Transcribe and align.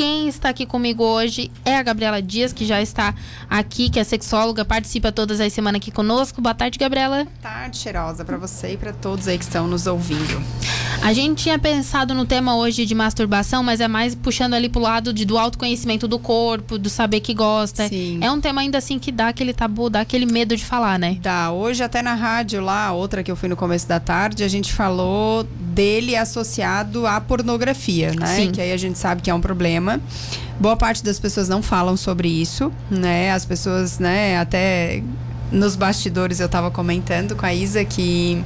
quem 0.00 0.19
está 0.36 0.48
aqui 0.48 0.64
comigo 0.64 1.04
hoje 1.04 1.50
é 1.64 1.76
a 1.76 1.82
Gabriela 1.82 2.22
Dias, 2.22 2.52
que 2.52 2.64
já 2.64 2.80
está 2.80 3.14
aqui, 3.48 3.90
que 3.90 3.98
é 3.98 4.04
sexóloga, 4.04 4.64
participa 4.64 5.12
todas 5.12 5.40
as 5.40 5.52
semanas 5.52 5.80
aqui 5.80 5.90
conosco. 5.90 6.40
Boa 6.40 6.54
tarde, 6.54 6.78
Gabriela. 6.78 7.24
Boa 7.24 7.36
tarde, 7.42 7.78
cheirosa, 7.78 8.24
para 8.24 8.36
você 8.36 8.72
e 8.72 8.76
para 8.76 8.92
todos 8.92 9.28
aí 9.28 9.38
que 9.38 9.44
estão 9.44 9.66
nos 9.66 9.86
ouvindo. 9.86 10.42
A 11.02 11.12
gente 11.12 11.42
tinha 11.42 11.58
pensado 11.58 12.14
no 12.14 12.26
tema 12.26 12.56
hoje 12.56 12.84
de 12.84 12.94
masturbação, 12.94 13.62
mas 13.62 13.80
é 13.80 13.88
mais 13.88 14.14
puxando 14.14 14.54
ali 14.54 14.68
pro 14.68 14.80
lado 14.80 15.12
de, 15.12 15.24
do 15.24 15.38
autoconhecimento 15.38 16.06
do 16.06 16.18
corpo, 16.18 16.78
do 16.78 16.90
saber 16.90 17.20
que 17.20 17.32
gosta. 17.32 17.88
Sim. 17.88 18.18
É 18.20 18.30
um 18.30 18.40
tema 18.40 18.60
ainda 18.60 18.78
assim 18.78 18.98
que 18.98 19.10
dá 19.10 19.28
aquele 19.28 19.54
tabu, 19.54 19.88
dá 19.88 20.00
aquele 20.00 20.26
medo 20.26 20.56
de 20.56 20.64
falar, 20.64 20.98
né? 20.98 21.16
Dá. 21.20 21.50
Hoje 21.50 21.82
até 21.82 22.02
na 22.02 22.14
rádio 22.14 22.60
lá, 22.60 22.92
outra 22.92 23.22
que 23.22 23.30
eu 23.30 23.36
fui 23.36 23.48
no 23.48 23.56
começo 23.56 23.88
da 23.88 23.98
tarde, 23.98 24.44
a 24.44 24.48
gente 24.48 24.72
falou 24.72 25.44
dele 25.44 26.16
associado 26.16 27.06
à 27.06 27.20
pornografia, 27.20 28.12
né? 28.12 28.36
Sim. 28.36 28.50
Que 28.50 28.60
aí 28.60 28.72
a 28.72 28.76
gente 28.76 28.98
sabe 28.98 29.22
que 29.22 29.30
é 29.30 29.34
um 29.34 29.40
problema. 29.40 30.00
Boa 30.58 30.76
parte 30.76 31.02
das 31.02 31.18
pessoas 31.18 31.48
não 31.48 31.62
falam 31.62 31.96
sobre 31.96 32.28
isso, 32.28 32.72
né? 32.90 33.32
As 33.32 33.44
pessoas, 33.44 33.98
né, 33.98 34.38
até 34.38 35.02
nos 35.52 35.74
bastidores 35.74 36.38
eu 36.40 36.46
estava 36.46 36.70
comentando 36.70 37.34
com 37.34 37.44
a 37.44 37.52
Isa 37.52 37.84
que 37.84 38.44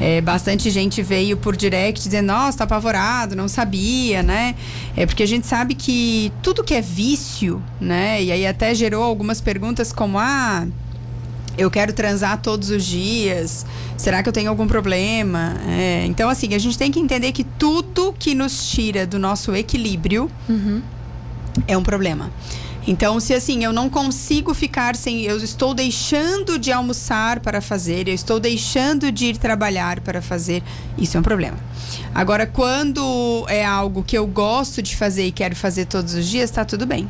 é, 0.00 0.20
bastante 0.20 0.70
gente 0.70 1.02
veio 1.02 1.36
por 1.36 1.56
direct 1.56 2.02
dizendo, 2.02 2.26
nossa, 2.26 2.58
tá 2.58 2.64
apavorado, 2.64 3.34
não 3.34 3.48
sabia, 3.48 4.22
né? 4.22 4.54
É 4.96 5.06
porque 5.06 5.22
a 5.22 5.26
gente 5.26 5.46
sabe 5.46 5.74
que 5.74 6.32
tudo 6.42 6.62
que 6.62 6.74
é 6.74 6.80
vício, 6.80 7.62
né? 7.80 8.22
E 8.22 8.30
aí 8.30 8.46
até 8.46 8.74
gerou 8.74 9.02
algumas 9.02 9.40
perguntas 9.40 9.92
como, 9.92 10.18
ah, 10.18 10.66
eu 11.58 11.70
quero 11.70 11.92
transar 11.92 12.40
todos 12.40 12.70
os 12.70 12.84
dias, 12.84 13.64
será 13.96 14.22
que 14.22 14.28
eu 14.28 14.32
tenho 14.32 14.50
algum 14.50 14.66
problema? 14.66 15.56
É, 15.66 16.04
então, 16.06 16.28
assim, 16.28 16.54
a 16.54 16.58
gente 16.58 16.76
tem 16.76 16.92
que 16.92 17.00
entender 17.00 17.32
que 17.32 17.44
tudo 17.44 18.14
que 18.18 18.34
nos 18.34 18.68
tira 18.68 19.06
do 19.06 19.18
nosso 19.18 19.54
equilíbrio 19.54 20.30
uhum. 20.48 20.82
É 21.66 21.76
um 21.76 21.82
problema. 21.82 22.30
Então, 22.86 23.18
se 23.18 23.34
assim, 23.34 23.64
eu 23.64 23.72
não 23.72 23.90
consigo 23.90 24.54
ficar 24.54 24.94
sem. 24.94 25.22
Eu 25.22 25.38
estou 25.38 25.74
deixando 25.74 26.56
de 26.56 26.70
almoçar 26.70 27.40
para 27.40 27.60
fazer, 27.60 28.06
eu 28.06 28.14
estou 28.14 28.38
deixando 28.38 29.10
de 29.10 29.26
ir 29.26 29.36
trabalhar 29.38 30.00
para 30.00 30.22
fazer, 30.22 30.62
isso 30.96 31.16
é 31.16 31.20
um 31.20 31.22
problema. 31.22 31.58
Agora, 32.16 32.46
quando 32.46 33.44
é 33.46 33.62
algo 33.62 34.02
que 34.02 34.16
eu 34.16 34.26
gosto 34.26 34.80
de 34.80 34.96
fazer 34.96 35.26
e 35.26 35.30
quero 35.30 35.54
fazer 35.54 35.84
todos 35.84 36.14
os 36.14 36.26
dias, 36.26 36.50
tá 36.50 36.64
tudo 36.64 36.86
bem. 36.86 37.06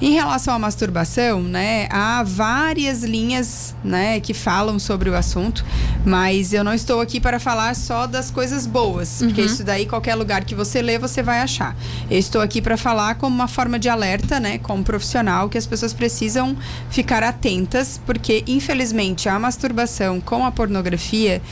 Em 0.00 0.12
relação 0.12 0.54
à 0.54 0.58
masturbação, 0.60 1.42
né, 1.42 1.88
há 1.90 2.22
várias 2.22 3.02
linhas, 3.02 3.74
né, 3.82 4.20
que 4.20 4.32
falam 4.32 4.78
sobre 4.78 5.10
o 5.10 5.16
assunto, 5.16 5.64
mas 6.06 6.52
eu 6.52 6.62
não 6.62 6.72
estou 6.72 7.00
aqui 7.00 7.18
para 7.18 7.40
falar 7.40 7.74
só 7.74 8.06
das 8.06 8.30
coisas 8.30 8.64
boas, 8.64 9.20
uhum. 9.20 9.26
porque 9.26 9.42
isso 9.42 9.64
daí 9.64 9.86
qualquer 9.86 10.14
lugar 10.14 10.44
que 10.44 10.54
você 10.54 10.80
lê, 10.80 11.00
você 11.00 11.20
vai 11.20 11.40
achar. 11.40 11.76
Eu 12.08 12.18
estou 12.20 12.40
aqui 12.40 12.62
para 12.62 12.76
falar 12.76 13.16
como 13.16 13.34
uma 13.34 13.48
forma 13.48 13.76
de 13.76 13.88
alerta, 13.88 14.38
né, 14.38 14.58
como 14.58 14.84
profissional, 14.84 15.48
que 15.48 15.58
as 15.58 15.66
pessoas 15.66 15.92
precisam 15.92 16.56
ficar 16.90 17.24
atentas, 17.24 18.00
porque 18.06 18.44
infelizmente 18.46 19.28
a 19.28 19.36
masturbação 19.36 20.20
com 20.20 20.46
a 20.46 20.52
pornografia 20.52 21.42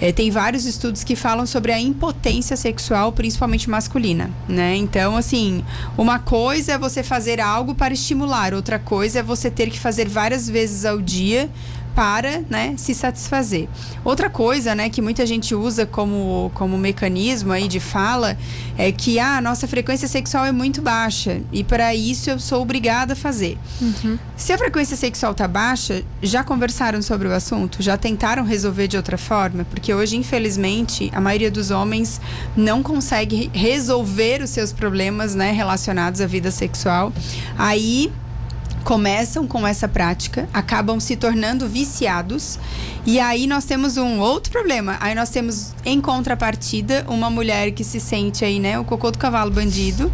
é, 0.00 0.12
tem 0.12 0.30
vários 0.30 0.64
estudos 0.64 1.02
que 1.02 1.16
falam 1.16 1.44
sobre 1.44 1.72
a 1.72 1.80
impotência 1.80 2.51
sexual, 2.56 3.12
principalmente 3.12 3.68
masculina, 3.68 4.30
né? 4.48 4.76
Então, 4.76 5.16
assim, 5.16 5.64
uma 5.96 6.18
coisa 6.18 6.72
é 6.72 6.78
você 6.78 7.02
fazer 7.02 7.40
algo 7.40 7.74
para 7.74 7.94
estimular, 7.94 8.54
outra 8.54 8.78
coisa 8.78 9.20
é 9.20 9.22
você 9.22 9.50
ter 9.50 9.70
que 9.70 9.78
fazer 9.78 10.08
várias 10.08 10.48
vezes 10.48 10.84
ao 10.84 11.00
dia 11.00 11.50
para 11.94 12.42
né, 12.48 12.74
se 12.76 12.94
satisfazer. 12.94 13.68
Outra 14.04 14.30
coisa 14.30 14.74
né, 14.74 14.88
que 14.88 15.02
muita 15.02 15.26
gente 15.26 15.54
usa 15.54 15.86
como, 15.86 16.50
como 16.54 16.76
mecanismo 16.78 17.52
aí 17.52 17.68
de 17.68 17.80
fala 17.80 18.36
é 18.76 18.90
que 18.90 19.18
ah, 19.18 19.36
a 19.36 19.40
nossa 19.40 19.68
frequência 19.68 20.08
sexual 20.08 20.44
é 20.44 20.52
muito 20.52 20.80
baixa 20.80 21.40
e 21.52 21.62
para 21.62 21.94
isso 21.94 22.30
eu 22.30 22.38
sou 22.38 22.62
obrigada 22.62 23.12
a 23.12 23.16
fazer. 23.16 23.58
Uhum. 23.80 24.18
Se 24.36 24.52
a 24.52 24.58
frequência 24.58 24.96
sexual 24.96 25.34
tá 25.34 25.46
baixa, 25.46 26.02
já 26.22 26.42
conversaram 26.42 27.02
sobre 27.02 27.28
o 27.28 27.32
assunto? 27.32 27.82
Já 27.82 27.96
tentaram 27.96 28.44
resolver 28.44 28.88
de 28.88 28.96
outra 28.96 29.18
forma? 29.18 29.64
Porque 29.64 29.92
hoje, 29.92 30.16
infelizmente, 30.16 31.10
a 31.14 31.20
maioria 31.20 31.50
dos 31.50 31.70
homens 31.70 32.20
não 32.56 32.82
consegue 32.82 33.50
resolver 33.52 34.42
os 34.42 34.50
seus 34.50 34.72
problemas 34.72 35.34
né, 35.34 35.52
relacionados 35.52 36.20
à 36.20 36.26
vida 36.26 36.50
sexual. 36.50 37.12
Aí 37.56 38.10
começam 38.82 39.46
com 39.46 39.66
essa 39.66 39.88
prática, 39.88 40.48
acabam 40.52 40.98
se 41.00 41.16
tornando 41.16 41.68
viciados. 41.68 42.58
E 43.06 43.18
aí 43.18 43.46
nós 43.46 43.64
temos 43.64 43.96
um 43.96 44.20
outro 44.20 44.52
problema. 44.52 44.96
Aí 45.00 45.14
nós 45.14 45.30
temos 45.30 45.72
em 45.84 46.00
contrapartida 46.00 47.04
uma 47.08 47.30
mulher 47.30 47.72
que 47.72 47.84
se 47.84 48.00
sente 48.00 48.44
aí, 48.44 48.58
né, 48.58 48.78
o 48.78 48.84
cocô 48.84 49.10
do 49.10 49.18
cavalo 49.18 49.50
bandido 49.50 50.12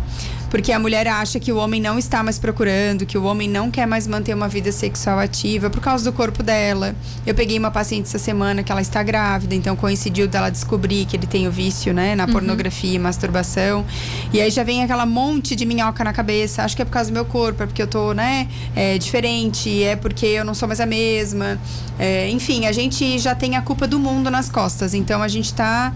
porque 0.50 0.72
a 0.72 0.78
mulher 0.78 1.06
acha 1.06 1.38
que 1.38 1.52
o 1.52 1.56
homem 1.56 1.80
não 1.80 1.98
está 1.98 2.22
mais 2.22 2.38
procurando, 2.38 3.04
que 3.04 3.18
o 3.18 3.24
homem 3.24 3.48
não 3.48 3.70
quer 3.70 3.86
mais 3.86 4.06
manter 4.06 4.34
uma 4.34 4.48
vida 4.48 4.72
sexual 4.72 5.18
ativa 5.18 5.68
por 5.68 5.80
causa 5.80 6.04
do 6.04 6.12
corpo 6.12 6.42
dela. 6.42 6.94
Eu 7.26 7.34
peguei 7.34 7.58
uma 7.58 7.70
paciente 7.70 8.06
essa 8.06 8.18
semana 8.18 8.62
que 8.62 8.72
ela 8.72 8.80
está 8.80 9.02
grávida, 9.02 9.54
então 9.54 9.76
coincidiu 9.76 10.26
dela 10.26 10.50
descobrir 10.50 11.04
que 11.04 11.16
ele 11.16 11.26
tem 11.26 11.46
o 11.46 11.50
vício, 11.50 11.92
né, 11.92 12.14
na 12.14 12.24
uhum. 12.24 12.32
pornografia 12.32 12.94
e 12.94 12.98
masturbação. 12.98 13.84
E 14.32 14.40
aí 14.40 14.50
já 14.50 14.62
vem 14.62 14.82
aquela 14.82 15.06
monte 15.06 15.54
de 15.54 15.66
minhoca 15.66 16.02
na 16.02 16.12
cabeça. 16.12 16.62
Acho 16.62 16.74
que 16.74 16.82
é 16.82 16.84
por 16.84 16.92
causa 16.92 17.10
do 17.10 17.14
meu 17.14 17.24
corpo, 17.24 17.62
é 17.62 17.66
porque 17.66 17.82
eu 17.82 17.86
tô, 17.86 18.12
né, 18.12 18.48
é, 18.74 18.96
diferente, 18.98 19.82
é 19.82 19.96
porque 19.96 20.26
eu 20.26 20.44
não 20.44 20.54
sou 20.54 20.66
mais 20.66 20.80
a 20.80 20.86
mesma. 20.86 21.58
É, 21.98 22.28
enfim, 22.30 22.66
a 22.66 22.72
gente 22.72 23.18
já 23.18 23.34
tem 23.34 23.56
a 23.56 23.62
culpa 23.62 23.86
do 23.86 23.98
mundo 23.98 24.30
nas 24.30 24.48
costas. 24.48 24.94
Então 24.94 25.22
a 25.22 25.28
gente 25.28 25.52
tá 25.52 25.92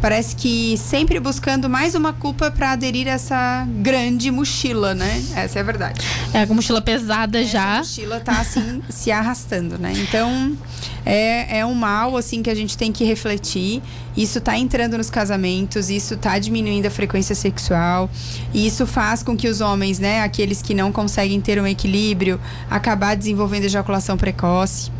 parece 0.00 0.36
que 0.36 0.76
sempre 0.76 1.18
buscando 1.18 1.68
mais 1.68 1.94
uma 1.94 2.12
culpa 2.12 2.50
para 2.50 2.72
aderir 2.72 3.08
a 3.08 3.12
essa 3.12 3.66
grande 3.80 4.30
mochila, 4.30 4.94
né? 4.94 5.24
Essa 5.34 5.58
é 5.58 5.60
a 5.60 5.64
verdade. 5.64 6.00
É 6.32 6.42
a 6.42 6.46
mochila 6.46 6.80
pesada 6.80 7.40
essa 7.40 7.50
já. 7.50 7.74
A 7.74 7.78
mochila 7.78 8.20
tá 8.20 8.40
assim 8.40 8.82
se 8.90 9.10
arrastando, 9.10 9.78
né? 9.78 9.92
Então 9.96 10.56
é, 11.04 11.58
é 11.58 11.66
um 11.66 11.74
mal 11.74 12.16
assim 12.16 12.42
que 12.42 12.50
a 12.50 12.54
gente 12.54 12.76
tem 12.76 12.92
que 12.92 13.04
refletir. 13.04 13.82
Isso 14.16 14.40
tá 14.40 14.56
entrando 14.58 14.96
nos 14.96 15.10
casamentos, 15.10 15.90
isso 15.90 16.16
tá 16.16 16.38
diminuindo 16.38 16.86
a 16.86 16.90
frequência 16.90 17.34
sexual. 17.34 18.10
E 18.52 18.66
isso 18.66 18.86
faz 18.86 19.22
com 19.22 19.36
que 19.36 19.48
os 19.48 19.60
homens, 19.60 19.98
né, 19.98 20.22
aqueles 20.22 20.62
que 20.62 20.74
não 20.74 20.90
conseguem 20.90 21.40
ter 21.40 21.60
um 21.60 21.66
equilíbrio, 21.66 22.40
acabar 22.70 23.14
desenvolvendo 23.14 23.64
ejaculação 23.64 24.16
precoce 24.16 24.90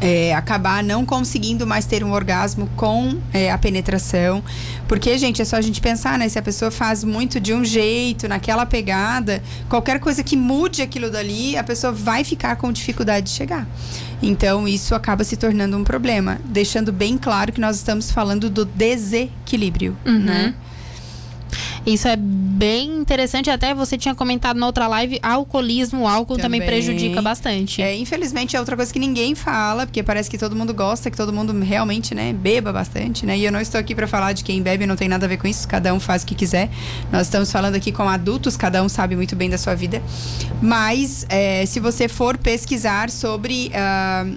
é, 0.00 0.34
acabar 0.34 0.82
não 0.82 1.04
conseguindo 1.04 1.66
mais 1.66 1.84
ter 1.84 2.02
um 2.02 2.12
orgasmo 2.12 2.68
com 2.76 3.18
é, 3.32 3.50
a 3.50 3.58
penetração. 3.58 4.42
Porque, 4.88 5.16
gente, 5.18 5.42
é 5.42 5.44
só 5.44 5.56
a 5.56 5.60
gente 5.60 5.80
pensar, 5.80 6.18
né? 6.18 6.28
Se 6.28 6.38
a 6.38 6.42
pessoa 6.42 6.70
faz 6.70 7.04
muito 7.04 7.38
de 7.38 7.52
um 7.52 7.64
jeito, 7.64 8.26
naquela 8.26 8.64
pegada, 8.64 9.42
qualquer 9.68 10.00
coisa 10.00 10.22
que 10.22 10.36
mude 10.36 10.82
aquilo 10.82 11.10
dali, 11.10 11.56
a 11.56 11.62
pessoa 11.62 11.92
vai 11.92 12.24
ficar 12.24 12.56
com 12.56 12.72
dificuldade 12.72 13.26
de 13.26 13.32
chegar. 13.32 13.66
Então, 14.22 14.66
isso 14.66 14.94
acaba 14.94 15.24
se 15.24 15.36
tornando 15.36 15.76
um 15.76 15.84
problema. 15.84 16.38
Deixando 16.44 16.92
bem 16.92 17.16
claro 17.16 17.52
que 17.52 17.60
nós 17.60 17.76
estamos 17.76 18.10
falando 18.10 18.50
do 18.50 18.64
desequilíbrio, 18.64 19.96
uhum. 20.06 20.18
né? 20.18 20.54
Isso 21.86 22.06
é 22.08 22.16
bem 22.16 22.98
interessante. 22.98 23.50
Até 23.50 23.74
você 23.74 23.96
tinha 23.96 24.14
comentado 24.14 24.58
na 24.58 24.66
outra 24.66 24.86
live, 24.86 25.18
alcoolismo, 25.22 26.02
o 26.02 26.06
álcool 26.08 26.36
também, 26.36 26.60
também 26.60 26.68
prejudica 26.68 27.22
bastante. 27.22 27.82
É, 27.82 27.96
infelizmente 27.96 28.56
é 28.56 28.60
outra 28.60 28.76
coisa 28.76 28.92
que 28.92 28.98
ninguém 28.98 29.34
fala, 29.34 29.86
porque 29.86 30.02
parece 30.02 30.30
que 30.30 30.38
todo 30.38 30.54
mundo 30.54 30.74
gosta, 30.74 31.10
que 31.10 31.16
todo 31.16 31.32
mundo 31.32 31.58
realmente, 31.60 32.14
né, 32.14 32.32
beba 32.32 32.72
bastante, 32.72 33.24
né? 33.24 33.36
E 33.38 33.44
eu 33.44 33.52
não 33.52 33.60
estou 33.60 33.80
aqui 33.80 33.94
para 33.94 34.06
falar 34.06 34.32
de 34.32 34.44
quem 34.44 34.62
bebe, 34.62 34.86
não 34.86 34.96
tem 34.96 35.08
nada 35.08 35.26
a 35.26 35.28
ver 35.28 35.38
com 35.38 35.46
isso, 35.46 35.66
cada 35.66 35.92
um 35.94 36.00
faz 36.00 36.22
o 36.22 36.26
que 36.26 36.34
quiser. 36.34 36.68
Nós 37.10 37.22
estamos 37.22 37.50
falando 37.50 37.74
aqui 37.74 37.92
com 37.92 38.08
adultos, 38.08 38.56
cada 38.56 38.82
um 38.82 38.88
sabe 38.88 39.16
muito 39.16 39.34
bem 39.34 39.48
da 39.48 39.58
sua 39.58 39.74
vida. 39.74 40.02
Mas 40.60 41.26
é, 41.28 41.64
se 41.66 41.80
você 41.80 42.08
for 42.08 42.36
pesquisar 42.36 43.10
sobre 43.10 43.68
uh, 43.68 44.36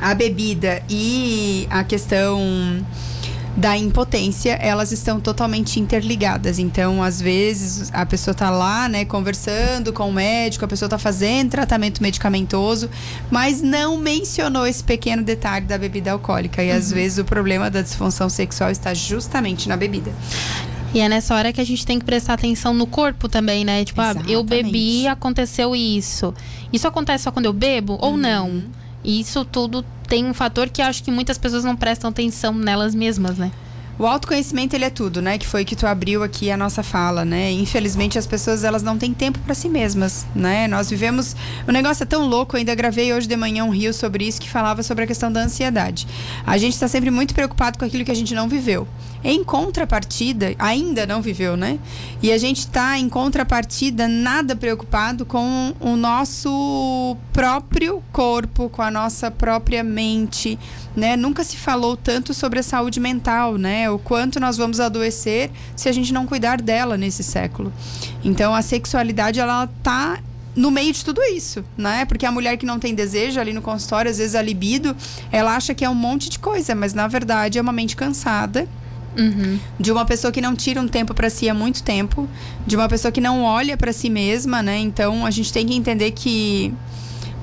a 0.00 0.14
bebida 0.14 0.82
e 0.88 1.66
a 1.70 1.84
questão 1.84 2.84
da 3.56 3.76
impotência, 3.76 4.52
elas 4.54 4.90
estão 4.90 5.20
totalmente 5.20 5.78
interligadas. 5.78 6.58
Então, 6.58 7.02
às 7.02 7.20
vezes, 7.20 7.90
a 7.92 8.04
pessoa 8.04 8.32
está 8.32 8.50
lá, 8.50 8.88
né, 8.88 9.04
conversando 9.04 9.92
com 9.92 10.08
o 10.08 10.12
médico, 10.12 10.64
a 10.64 10.68
pessoa 10.68 10.86
está 10.86 10.98
fazendo 10.98 11.50
tratamento 11.50 12.02
medicamentoso, 12.02 12.90
mas 13.30 13.62
não 13.62 13.96
mencionou 13.96 14.66
esse 14.66 14.82
pequeno 14.82 15.22
detalhe 15.22 15.66
da 15.66 15.78
bebida 15.78 16.10
alcoólica. 16.10 16.62
E 16.62 16.70
uhum. 16.70 16.76
às 16.76 16.90
vezes 16.90 17.18
o 17.18 17.24
problema 17.24 17.70
da 17.70 17.80
disfunção 17.80 18.28
sexual 18.28 18.70
está 18.70 18.92
justamente 18.92 19.68
na 19.68 19.76
bebida. 19.76 20.12
E 20.92 21.00
é 21.00 21.08
nessa 21.08 21.34
hora 21.34 21.52
que 21.52 21.60
a 21.60 21.64
gente 21.64 21.84
tem 21.84 21.98
que 21.98 22.04
prestar 22.04 22.34
atenção 22.34 22.72
no 22.72 22.86
corpo 22.86 23.28
também, 23.28 23.64
né? 23.64 23.84
Tipo, 23.84 24.00
ah, 24.00 24.14
eu 24.28 24.44
bebi, 24.44 25.08
aconteceu 25.08 25.74
isso. 25.74 26.32
Isso 26.72 26.86
acontece 26.86 27.24
só 27.24 27.32
quando 27.32 27.46
eu 27.46 27.52
bebo 27.52 27.98
ou 28.00 28.12
uhum. 28.12 28.16
não? 28.16 28.64
E 29.02 29.20
isso 29.20 29.44
tudo 29.44 29.84
tem 30.14 30.24
um 30.24 30.32
fator 30.32 30.68
que 30.68 30.80
acho 30.80 31.02
que 31.02 31.10
muitas 31.10 31.36
pessoas 31.36 31.64
não 31.64 31.74
prestam 31.74 32.08
atenção 32.08 32.54
nelas 32.54 32.94
mesmas, 32.94 33.36
né? 33.36 33.50
O 33.98 34.06
autoconhecimento 34.06 34.74
ele 34.74 34.84
é 34.84 34.90
tudo, 34.90 35.22
né? 35.22 35.38
Que 35.38 35.46
foi 35.46 35.64
que 35.64 35.76
tu 35.76 35.86
abriu 35.86 36.22
aqui 36.22 36.50
a 36.50 36.56
nossa 36.56 36.82
fala, 36.82 37.24
né? 37.24 37.52
Infelizmente 37.52 38.18
as 38.18 38.26
pessoas 38.26 38.64
elas 38.64 38.82
não 38.82 38.98
têm 38.98 39.14
tempo 39.14 39.38
para 39.40 39.54
si 39.54 39.68
mesmas, 39.68 40.26
né? 40.34 40.66
Nós 40.66 40.90
vivemos, 40.90 41.36
o 41.66 41.72
negócio 41.72 42.02
é 42.02 42.06
tão 42.06 42.26
louco, 42.26 42.56
eu 42.56 42.58
ainda 42.58 42.74
gravei 42.74 43.12
hoje 43.12 43.28
de 43.28 43.36
manhã 43.36 43.64
um 43.64 43.70
rio 43.70 43.94
sobre 43.94 44.26
isso 44.26 44.40
que 44.40 44.50
falava 44.50 44.82
sobre 44.82 45.04
a 45.04 45.06
questão 45.06 45.30
da 45.30 45.40
ansiedade. 45.40 46.06
A 46.46 46.58
gente 46.58 46.74
está 46.74 46.88
sempre 46.88 47.10
muito 47.10 47.34
preocupado 47.34 47.78
com 47.78 47.84
aquilo 47.84 48.04
que 48.04 48.10
a 48.10 48.16
gente 48.16 48.34
não 48.34 48.48
viveu. 48.48 48.86
Em 49.22 49.42
contrapartida, 49.42 50.54
ainda 50.58 51.06
não 51.06 51.22
viveu, 51.22 51.56
né? 51.56 51.78
E 52.22 52.30
a 52.30 52.36
gente 52.36 52.58
está 52.58 52.98
em 52.98 53.08
contrapartida 53.08 54.06
nada 54.06 54.54
preocupado 54.54 55.24
com 55.24 55.72
o 55.80 55.96
nosso 55.96 57.16
próprio 57.32 58.02
corpo, 58.12 58.68
com 58.68 58.82
a 58.82 58.90
nossa 58.90 59.30
própria 59.30 59.82
mente, 59.82 60.58
né? 60.96 61.16
Nunca 61.16 61.42
se 61.44 61.56
falou 61.56 61.96
tanto 61.96 62.32
sobre 62.32 62.58
a 62.58 62.62
saúde 62.62 63.00
mental, 63.00 63.56
né? 63.56 63.90
O 63.90 63.98
quanto 63.98 64.38
nós 64.38 64.56
vamos 64.56 64.80
adoecer 64.80 65.50
se 65.74 65.88
a 65.88 65.92
gente 65.92 66.12
não 66.12 66.26
cuidar 66.26 66.60
dela 66.60 66.96
nesse 66.96 67.22
século. 67.22 67.72
Então 68.24 68.54
a 68.54 68.62
sexualidade 68.62 69.40
ela 69.40 69.68
tá 69.82 70.18
no 70.54 70.70
meio 70.70 70.92
de 70.92 71.04
tudo 71.04 71.20
isso, 71.22 71.64
né? 71.76 72.04
Porque 72.04 72.24
a 72.24 72.30
mulher 72.30 72.56
que 72.56 72.64
não 72.64 72.78
tem 72.78 72.94
desejo 72.94 73.40
ali 73.40 73.52
no 73.52 73.60
consultório, 73.60 74.10
às 74.10 74.18
vezes 74.18 74.34
a 74.34 74.42
libido, 74.42 74.96
ela 75.32 75.56
acha 75.56 75.74
que 75.74 75.84
é 75.84 75.90
um 75.90 75.94
monte 75.94 76.30
de 76.30 76.38
coisa, 76.38 76.74
mas 76.74 76.94
na 76.94 77.08
verdade 77.08 77.58
é 77.58 77.62
uma 77.62 77.72
mente 77.72 77.96
cansada 77.96 78.68
Uhum. 79.16 79.58
De 79.78 79.92
uma 79.92 80.04
pessoa 80.04 80.32
que 80.32 80.40
não 80.40 80.54
tira 80.54 80.80
um 80.80 80.88
tempo 80.88 81.14
para 81.14 81.30
si 81.30 81.48
há 81.48 81.54
muito 81.54 81.82
tempo, 81.82 82.28
de 82.66 82.76
uma 82.76 82.88
pessoa 82.88 83.12
que 83.12 83.20
não 83.20 83.42
olha 83.42 83.76
para 83.76 83.92
si 83.92 84.10
mesma, 84.10 84.62
né? 84.62 84.78
Então 84.78 85.24
a 85.24 85.30
gente 85.30 85.52
tem 85.52 85.66
que 85.66 85.74
entender 85.74 86.10
que 86.10 86.74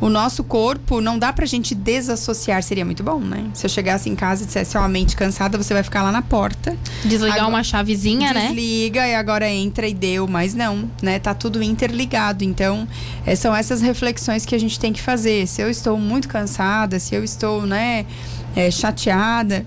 o 0.02 0.10
nosso 0.10 0.44
corpo 0.44 1.00
não 1.00 1.20
dá 1.20 1.32
pra 1.32 1.46
gente 1.46 1.76
desassociar, 1.76 2.64
seria 2.64 2.84
muito 2.84 3.04
bom, 3.04 3.20
né? 3.20 3.46
Se 3.54 3.68
eu 3.68 3.70
chegasse 3.70 4.10
em 4.10 4.16
casa 4.16 4.44
e 4.44 4.48
dissesse, 4.48 4.76
ó, 4.76 4.84
oh, 4.84 4.88
mente 4.90 5.16
cansada, 5.16 5.60
você 5.60 5.76
vai 5.76 5.84
ficar 5.84 6.02
lá 6.02 6.12
na 6.12 6.24
porta. 6.24 6.76
Desligar 7.06 7.38
agora, 7.38 7.50
uma 7.50 7.64
chavezinha, 7.64 8.34
desliga, 8.34 8.40
né? 8.40 8.48
Desliga 8.48 9.08
e 9.08 9.16
agora 9.16 9.48
entra 9.48 9.88
e 9.88 9.94
deu, 9.94 10.28
mas 10.28 10.56
não, 10.56 10.90
né? 11.04 11.20
Tá 11.20 11.36
tudo 11.36 11.62
interligado. 11.62 12.44
Então, 12.44 12.88
é, 13.28 13.36
são 13.36 13.56
essas 13.56 13.80
reflexões 13.80 14.44
que 14.44 14.56
a 14.56 14.60
gente 14.60 14.80
tem 14.80 14.92
que 14.92 15.02
fazer. 15.02 15.48
Se 15.48 15.62
eu 15.62 15.70
estou 15.70 15.96
muito 16.00 16.28
cansada, 16.28 17.00
se 17.00 17.14
eu 17.14 17.24
estou, 17.24 17.68
né, 17.68 18.08
é, 18.56 18.72
chateada, 18.72 19.64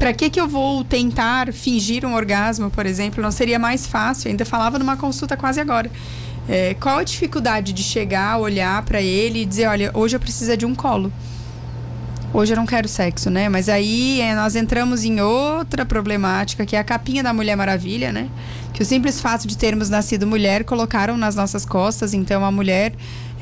para 0.00 0.12
que 0.12 0.30
que 0.30 0.40
eu 0.40 0.48
vou 0.48 0.82
tentar 0.82 1.52
fingir 1.52 2.04
um 2.04 2.14
orgasmo, 2.14 2.70
por 2.70 2.86
exemplo? 2.86 3.22
Não 3.22 3.30
seria 3.30 3.58
mais 3.58 3.86
fácil? 3.86 4.26
Eu 4.26 4.30
ainda 4.32 4.44
falava 4.44 4.80
numa 4.80 4.96
consulta 4.96 5.36
quase 5.36 5.60
agora. 5.60 5.88
É, 6.48 6.74
qual 6.74 6.98
a 6.98 7.04
dificuldade 7.04 7.72
de 7.72 7.82
chegar, 7.82 8.38
olhar 8.38 8.82
para 8.82 9.00
ele 9.00 9.42
e 9.42 9.44
dizer, 9.44 9.68
olha, 9.68 9.90
hoje 9.94 10.16
eu 10.16 10.20
preciso 10.20 10.56
de 10.56 10.66
um 10.66 10.74
colo. 10.74 11.12
Hoje 12.34 12.54
eu 12.54 12.56
não 12.56 12.64
quero 12.64 12.88
sexo, 12.88 13.28
né? 13.28 13.48
Mas 13.48 13.68
aí 13.68 14.20
é, 14.20 14.34
nós 14.34 14.56
entramos 14.56 15.04
em 15.04 15.20
outra 15.20 15.84
problemática, 15.84 16.64
que 16.64 16.74
é 16.74 16.78
a 16.78 16.84
capinha 16.84 17.22
da 17.22 17.32
Mulher 17.32 17.56
Maravilha, 17.56 18.10
né? 18.10 18.28
Que 18.72 18.82
o 18.82 18.86
simples 18.86 19.20
fato 19.20 19.46
de 19.46 19.56
termos 19.56 19.88
nascido 19.88 20.26
mulher 20.26 20.64
colocaram 20.64 21.16
nas 21.16 21.34
nossas 21.34 21.64
costas. 21.64 22.14
Então 22.14 22.44
a 22.44 22.50
mulher 22.50 22.92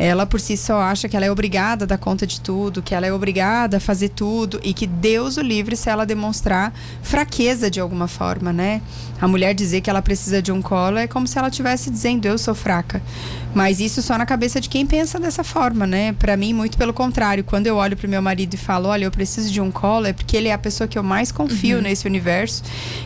ela 0.01 0.25
por 0.25 0.41
si 0.41 0.57
só 0.57 0.81
acha 0.81 1.11
que 1.11 1.15
ela 1.15 1.27
é 1.27 1.31
obrigada 1.31 1.85
a 1.85 1.87
dar 1.87 1.99
conta 1.99 2.27
de 2.27 2.41
tudo, 2.41 2.81
que 2.81 2.95
ela 2.95 3.07
é 3.07 3.13
obrigada 3.13 3.77
a 3.77 3.81
fazer 3.81 4.09
tudo 4.09 4.59
e 4.65 4.73
que 4.73 4.87
Deus 4.87 5.37
o 5.37 5.43
livre 5.43 5.77
se 5.77 5.91
ela 5.91 6.07
demonstrar 6.07 6.73
fraqueza 7.03 7.71
de 7.71 7.79
alguma 7.79 8.09
forma, 8.09 8.51
né? 8.51 8.81
A 9.21 9.29
mulher 9.29 9.53
dizer 9.53 9.83
que 9.83 9.91
ela 9.91 10.01
precisa 10.01 10.41
de 10.41 10.51
um 10.51 10.63
colo 10.63 10.97
é 10.97 11.07
como 11.07 11.27
se 11.27 11.39
ela 11.39 11.49
estivesse 11.49 11.91
dizendo 11.91 12.25
eu 12.25 12.39
sou 12.39 12.55
fraca. 12.55 13.03
Mas 13.55 13.79
isso 13.79 14.01
só 14.01 14.17
na 14.17 14.25
cabeça 14.25 14.59
de 14.59 14.71
quem 14.71 14.87
pensa 14.87 15.19
dessa 15.19 15.45
forma, 15.45 15.87
né? 15.87 16.15
Para 16.15 16.35
mim, 16.35 16.55
muito 16.55 16.79
pelo 16.79 16.95
contrário. 16.95 17.45
Quando 17.45 17.67
eu 17.67 17.77
olho 17.77 17.97
pro 17.97 18.09
meu 18.09 18.23
marido 18.23 18.55
e 18.55 18.57
falo, 18.57 18.89
olha, 18.89 19.05
eu 19.05 19.11
preciso 19.11 19.51
de 19.53 19.61
um 19.61 19.71
colo, 19.71 20.07
é 20.07 20.13
porque 20.15 20.37
ele 20.37 20.49
é 20.49 20.53
a 20.55 20.59
pessoa 20.59 20.89
que 20.89 20.99
eu 20.99 21.03
mais 21.03 21.31
confio 21.31 21.77
uhum. 21.77 21.83
nesse 21.83 22.07
universo 22.07 22.63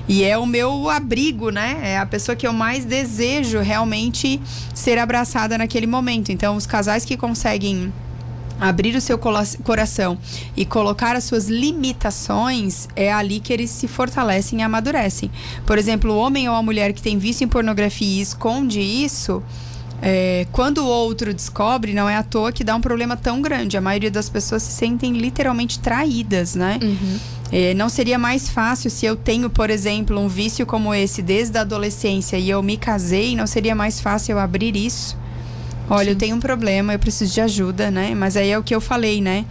e 0.06 0.23
é 0.23 0.38
o 0.38 0.47
meu 0.47 0.88
abrigo, 0.88 1.50
né? 1.50 1.81
É 1.82 1.99
a 1.99 2.06
pessoa 2.14 2.37
que 2.37 2.46
eu 2.46 2.52
mais 2.52 2.84
desejo 2.84 3.58
realmente 3.58 4.40
ser 4.72 4.99
abraçada 4.99 5.58
naquele 5.58 5.87
momento. 5.87 6.31
Então, 6.31 6.55
os 6.55 6.64
casais 6.64 7.05
que 7.05 7.16
conseguem 7.16 7.93
abrir 8.61 8.94
o 8.94 9.00
seu 9.00 9.19
coração 9.19 10.16
e 10.56 10.64
colocar 10.64 11.16
as 11.16 11.25
suas 11.25 11.49
limitações, 11.49 12.88
é 12.94 13.12
ali 13.12 13.40
que 13.40 13.52
eles 13.52 13.69
se 13.70 13.88
fortalecem 13.88 14.61
e 14.61 14.62
amadurecem. 14.62 15.28
Por 15.66 15.76
exemplo, 15.76 16.12
o 16.12 16.16
homem 16.16 16.49
ou 16.49 16.55
a 16.55 16.62
mulher 16.62 16.93
que 16.93 17.02
tem 17.02 17.19
vício 17.19 17.44
em 17.44 17.49
pornografia 17.49 18.06
e 18.06 18.20
esconde 18.20 18.78
isso, 18.81 19.43
é, 20.00 20.46
quando 20.52 20.78
o 20.78 20.87
outro 20.87 21.34
descobre, 21.34 21.94
não 21.94 22.08
é 22.08 22.14
à 22.14 22.22
toa 22.22 22.52
que 22.52 22.62
dá 22.62 22.76
um 22.76 22.81
problema 22.81 23.16
tão 23.16 23.43
grande. 23.43 23.76
A 23.76 23.81
maioria 23.81 24.11
das 24.11 24.28
pessoas 24.28 24.62
se 24.62 24.70
sentem 24.70 25.14
literalmente 25.14 25.81
traídas, 25.81 26.55
né? 26.55 26.78
Uhum. 26.81 27.19
É, 27.56 27.72
não 27.72 27.88
seria 27.88 28.18
mais 28.18 28.48
fácil 28.48 28.90
se 28.90 29.06
eu 29.06 29.14
tenho, 29.14 29.48
por 29.48 29.70
exemplo, 29.70 30.18
um 30.18 30.26
vício 30.26 30.66
como 30.66 30.92
esse 30.92 31.22
desde 31.22 31.56
a 31.56 31.60
adolescência 31.60 32.36
e 32.36 32.50
eu 32.50 32.60
me 32.60 32.76
casei, 32.76 33.36
não 33.36 33.46
seria 33.46 33.76
mais 33.76 34.00
fácil 34.00 34.32
eu 34.32 34.40
abrir 34.40 34.74
isso? 34.74 35.16
Olha, 35.88 36.06
Sim. 36.06 36.10
eu 36.10 36.16
tenho 36.16 36.34
um 36.34 36.40
problema, 36.40 36.92
eu 36.92 36.98
preciso 36.98 37.32
de 37.32 37.40
ajuda, 37.40 37.92
né? 37.92 38.12
Mas 38.12 38.36
aí 38.36 38.50
é 38.50 38.58
o 38.58 38.62
que 38.64 38.74
eu 38.74 38.80
falei, 38.80 39.20
né? 39.20 39.44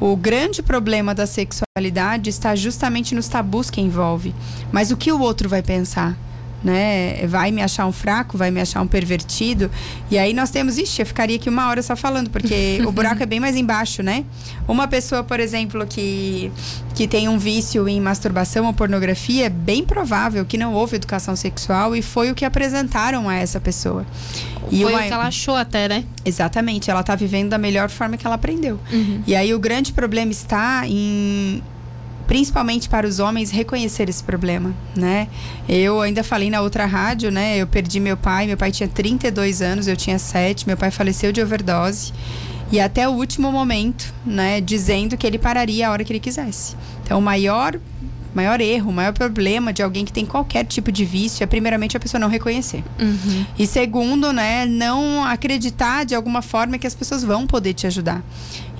O 0.00 0.16
grande 0.16 0.62
problema 0.62 1.14
da 1.14 1.26
sexualidade 1.26 2.30
está 2.30 2.56
justamente 2.56 3.14
nos 3.14 3.28
tabus 3.28 3.68
que 3.68 3.82
envolve. 3.82 4.34
Mas 4.72 4.90
o 4.90 4.96
que 4.96 5.12
o 5.12 5.20
outro 5.20 5.46
vai 5.46 5.62
pensar? 5.62 6.16
Né? 6.62 7.26
Vai 7.26 7.50
me 7.50 7.62
achar 7.62 7.86
um 7.86 7.92
fraco, 7.92 8.36
vai 8.36 8.50
me 8.50 8.60
achar 8.60 8.80
um 8.82 8.86
pervertido. 8.86 9.70
E 10.10 10.18
aí 10.18 10.32
nós 10.32 10.50
temos, 10.50 10.78
ixi, 10.78 11.02
eu 11.02 11.06
ficaria 11.06 11.36
aqui 11.36 11.48
uma 11.48 11.68
hora 11.68 11.82
só 11.82 11.96
falando, 11.96 12.30
porque 12.30 12.80
o 12.86 12.92
buraco 12.92 13.22
é 13.22 13.26
bem 13.26 13.40
mais 13.40 13.56
embaixo, 13.56 14.02
né? 14.02 14.24
Uma 14.68 14.86
pessoa, 14.86 15.24
por 15.24 15.40
exemplo, 15.40 15.86
que, 15.86 16.52
que 16.94 17.08
tem 17.08 17.28
um 17.28 17.38
vício 17.38 17.88
em 17.88 18.00
masturbação 18.00 18.66
ou 18.66 18.72
pornografia, 18.72 19.46
é 19.46 19.48
bem 19.48 19.84
provável 19.84 20.44
que 20.44 20.56
não 20.56 20.74
houve 20.74 20.96
educação 20.96 21.34
sexual 21.34 21.96
e 21.96 22.02
foi 22.02 22.30
o 22.30 22.34
que 22.34 22.44
apresentaram 22.44 23.28
a 23.28 23.34
essa 23.34 23.60
pessoa. 23.60 24.06
E 24.70 24.82
foi 24.82 24.92
uma... 24.92 25.00
o 25.00 25.06
que 25.06 25.12
ela 25.12 25.26
achou 25.26 25.56
até, 25.56 25.88
né? 25.88 26.04
Exatamente, 26.24 26.90
ela 26.90 27.00
está 27.00 27.14
vivendo 27.14 27.50
da 27.50 27.58
melhor 27.58 27.88
forma 27.88 28.16
que 28.16 28.26
ela 28.26 28.36
aprendeu. 28.36 28.78
Uhum. 28.92 29.22
E 29.26 29.34
aí 29.34 29.54
o 29.54 29.58
grande 29.58 29.92
problema 29.92 30.30
está 30.30 30.82
em 30.86 31.62
principalmente 32.30 32.88
para 32.88 33.08
os 33.08 33.18
homens, 33.18 33.50
reconhecer 33.50 34.08
esse 34.08 34.22
problema, 34.22 34.72
né? 34.94 35.26
Eu 35.68 36.00
ainda 36.00 36.22
falei 36.22 36.48
na 36.48 36.60
outra 36.60 36.86
rádio, 36.86 37.28
né? 37.28 37.56
Eu 37.56 37.66
perdi 37.66 37.98
meu 37.98 38.16
pai, 38.16 38.46
meu 38.46 38.56
pai 38.56 38.70
tinha 38.70 38.88
32 38.88 39.60
anos, 39.60 39.88
eu 39.88 39.96
tinha 39.96 40.16
7, 40.16 40.64
meu 40.64 40.76
pai 40.76 40.92
faleceu 40.92 41.32
de 41.32 41.42
overdose. 41.42 42.12
E 42.70 42.78
até 42.78 43.08
o 43.08 43.14
último 43.14 43.50
momento, 43.50 44.14
né, 44.24 44.60
dizendo 44.60 45.16
que 45.16 45.26
ele 45.26 45.38
pararia 45.38 45.88
a 45.88 45.90
hora 45.90 46.04
que 46.04 46.12
ele 46.12 46.20
quisesse. 46.20 46.76
Então, 47.02 47.18
o 47.18 47.22
maior 47.22 47.80
maior 48.32 48.60
erro, 48.60 48.90
o 48.90 48.92
maior 48.92 49.12
problema 49.12 49.72
de 49.72 49.82
alguém 49.82 50.04
que 50.04 50.12
tem 50.12 50.24
qualquer 50.24 50.64
tipo 50.64 50.92
de 50.92 51.04
vício 51.04 51.42
é 51.42 51.46
primeiramente 51.48 51.96
a 51.96 52.00
pessoa 52.00 52.20
não 52.20 52.28
reconhecer. 52.28 52.84
Uhum. 53.00 53.44
E 53.58 53.66
segundo, 53.66 54.32
né, 54.32 54.66
não 54.66 55.24
acreditar 55.24 56.04
de 56.04 56.14
alguma 56.14 56.42
forma 56.42 56.78
que 56.78 56.86
as 56.86 56.94
pessoas 56.94 57.24
vão 57.24 57.44
poder 57.44 57.74
te 57.74 57.88
ajudar. 57.88 58.22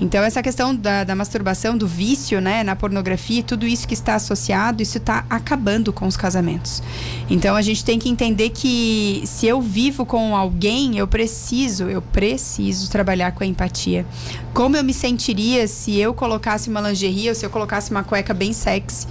Então, 0.01 0.25
essa 0.25 0.43
questão 0.43 0.75
da, 0.75 1.05
da 1.05 1.15
masturbação, 1.15 1.77
do 1.77 1.87
vício, 1.87 2.41
né, 2.41 2.63
na 2.65 2.75
pornografia, 2.75 3.43
tudo 3.43 3.67
isso 3.67 3.87
que 3.87 3.93
está 3.93 4.15
associado, 4.15 4.83
isso 4.83 4.97
está 4.97 5.27
acabando 5.29 5.93
com 5.93 6.07
os 6.07 6.17
casamentos. 6.17 6.83
Então, 7.29 7.55
a 7.55 7.61
gente 7.61 7.85
tem 7.85 7.99
que 7.99 8.09
entender 8.09 8.51
que 8.51 9.23
se 9.27 9.47
eu 9.47 9.61
vivo 9.61 10.07
com 10.07 10.35
alguém, 10.35 10.97
eu 10.97 11.07
preciso, 11.07 11.85
eu 11.85 12.01
preciso 12.01 12.91
trabalhar 12.91 13.33
com 13.33 13.45
a 13.45 13.47
empatia. 13.47 14.07
Como 14.55 14.77
eu 14.77 14.83
me 14.83 14.95
sentiria 14.95 15.69
se 15.69 15.99
eu 15.99 16.15
colocasse 16.15 16.71
uma 16.71 16.81
lingerie 16.81 17.29
ou 17.29 17.35
se 17.35 17.45
eu 17.45 17.51
colocasse 17.51 17.91
uma 17.91 18.03
cueca 18.03 18.33
bem 18.33 18.53
sexy 18.53 19.07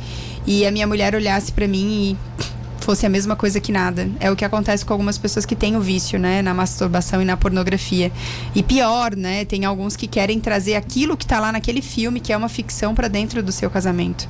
e 0.48 0.65
a 0.65 0.72
minha 0.72 0.88
mulher 0.88 1.13
olhasse 1.13 1.51
para 1.51 1.67
mim 1.67 2.17
e 2.17 2.58
fosse 2.89 3.05
a 3.05 3.10
mesma 3.10 3.36
coisa 3.36 3.60
que 3.60 3.72
nada. 3.72 4.10
É 4.19 4.31
o 4.31 4.36
que 4.36 4.43
acontece 4.43 4.84
com 4.84 4.91
algumas 4.91 5.15
pessoas 5.15 5.46
que 5.46 5.55
têm 5.55 5.75
o 5.75 5.79
vício, 5.79 6.17
né, 6.17 6.41
na 6.41 6.55
masturbação 6.55 7.22
e 7.22 7.25
na 7.25 7.38
pornografia. 7.38 8.12
E 8.55 8.63
pior, 8.63 9.15
né, 9.15 9.46
tem 9.46 9.63
alguns 9.63 9.96
que 9.96 10.08
querem 10.08 10.39
trazer 10.39 10.74
aquilo 10.74 11.15
que 11.15 11.24
está 11.24 11.39
lá 11.39 11.51
naquele 11.51 11.84
filme, 11.84 12.19
que 12.19 12.34
é 12.34 12.38
uma 12.38 12.50
ficção, 12.50 12.96
para 12.96 13.08
dentro 13.08 13.43
do 13.43 13.51
seu 13.51 13.69
casamento. 13.69 14.27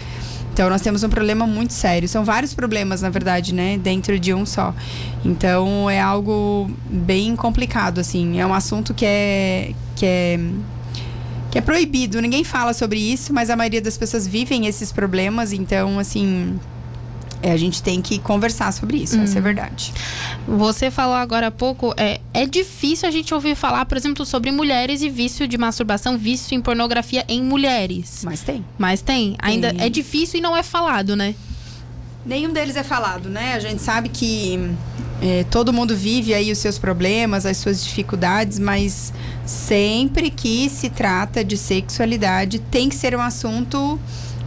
Então 0.52 0.70
nós 0.70 0.82
temos 0.82 1.04
um 1.04 1.10
problema 1.10 1.48
muito 1.48 1.72
sério. 1.72 2.10
São 2.10 2.26
vários 2.26 2.54
problemas, 2.54 3.02
na 3.02 3.10
verdade, 3.10 3.56
né, 3.56 3.78
dentro 3.78 4.20
de 4.20 4.34
um 4.34 4.46
só. 4.46 4.76
Então 5.24 5.90
é 5.90 6.02
algo 6.02 6.70
bem 6.90 7.38
complicado, 7.38 8.00
assim. 8.00 8.42
É 8.42 8.46
um 8.46 8.54
assunto 8.54 8.94
que 8.94 9.06
é 9.06 9.74
que 9.96 10.06
é 10.06 10.38
que 11.50 11.58
é 11.58 11.62
proibido. 11.62 12.22
Ninguém 12.22 12.44
fala 12.44 12.74
sobre 12.74 13.00
isso, 13.00 13.34
mas 13.34 13.50
a 13.50 13.56
maioria 13.56 13.82
das 13.82 13.98
pessoas 13.98 14.28
vivem 14.28 14.68
esses 14.68 14.92
problemas. 14.92 15.54
Então, 15.54 15.98
assim, 15.98 16.60
é, 17.42 17.52
a 17.52 17.58
gente 17.58 17.82
tem 17.82 18.02
que 18.02 18.20
conversar 18.20 18.72
sobre 18.74 18.98
isso, 18.98 19.16
uhum. 19.16 19.24
essa 19.24 19.36
é 19.36 19.38
uhum. 19.38 19.44
verdade. 19.44 19.94
Você 20.48 20.92
falou 20.92 21.16
agora 21.16 21.48
há 21.48 21.52
pouco, 21.52 21.94
é, 21.98 22.20
é 22.34 22.46
difícil 22.46 23.08
a 23.08 23.12
gente 23.12 23.34
ouvir 23.34 23.56
falar, 23.56 23.86
por 23.86 23.98
exemplo, 23.98 24.26
sobre 24.26 24.52
mulheres 24.52 25.02
e 25.02 25.10
vício 25.10 25.48
de 25.48 25.58
masturbação, 25.58 26.18
vício 26.18 26.56
em 26.56 26.62
pornografia 26.62 27.24
em 27.28 27.42
mulheres. 27.42 28.22
Mas 28.24 28.42
tem. 28.42 28.66
Mas 28.78 29.02
tem. 29.02 29.36
Ainda 29.40 29.74
é 29.78 29.90
difícil 29.90 30.40
e 30.40 30.42
não 30.42 30.56
é 30.56 30.64
falado, 30.64 31.16
né? 31.16 31.36
Nenhum 32.26 32.52
deles 32.52 32.76
é 32.76 32.84
falado, 32.84 33.30
né? 33.30 33.54
A 33.54 33.60
gente 33.60 33.82
sabe 33.82 34.10
que 34.10 34.60
é, 35.22 35.46
todo 35.46 35.74
mundo 35.74 35.96
vive 35.96 36.34
aí 36.34 36.52
os 36.52 36.58
seus 36.58 36.78
problemas, 36.78 37.46
as 37.46 37.58
suas 37.58 37.84
dificuldades, 37.84 38.60
mas 38.60 39.14
sempre 39.46 40.30
que 40.30 40.70
se 40.70 40.90
trata 40.90 41.44
de 41.44 41.58
sexualidade 41.58 42.60
tem 42.60 42.90
que 42.90 42.96
ser 42.96 43.16
um 43.16 43.22
assunto 43.22 44.00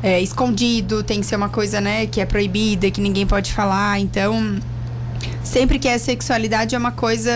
é, 0.02 0.20
escondido, 0.20 1.02
tem 1.02 1.20
que 1.20 1.26
ser 1.26 1.36
uma 1.36 1.48
coisa, 1.48 1.80
né, 1.80 2.06
que 2.06 2.20
é 2.20 2.26
proibida, 2.26 2.90
que 2.90 3.00
ninguém 3.00 3.26
pode 3.26 3.52
falar. 3.52 4.00
Então, 4.00 4.58
sempre 5.44 5.78
que 5.78 5.86
é 5.86 5.96
sexualidade 5.98 6.74
é 6.74 6.78
uma 6.78 6.92
coisa 6.92 7.30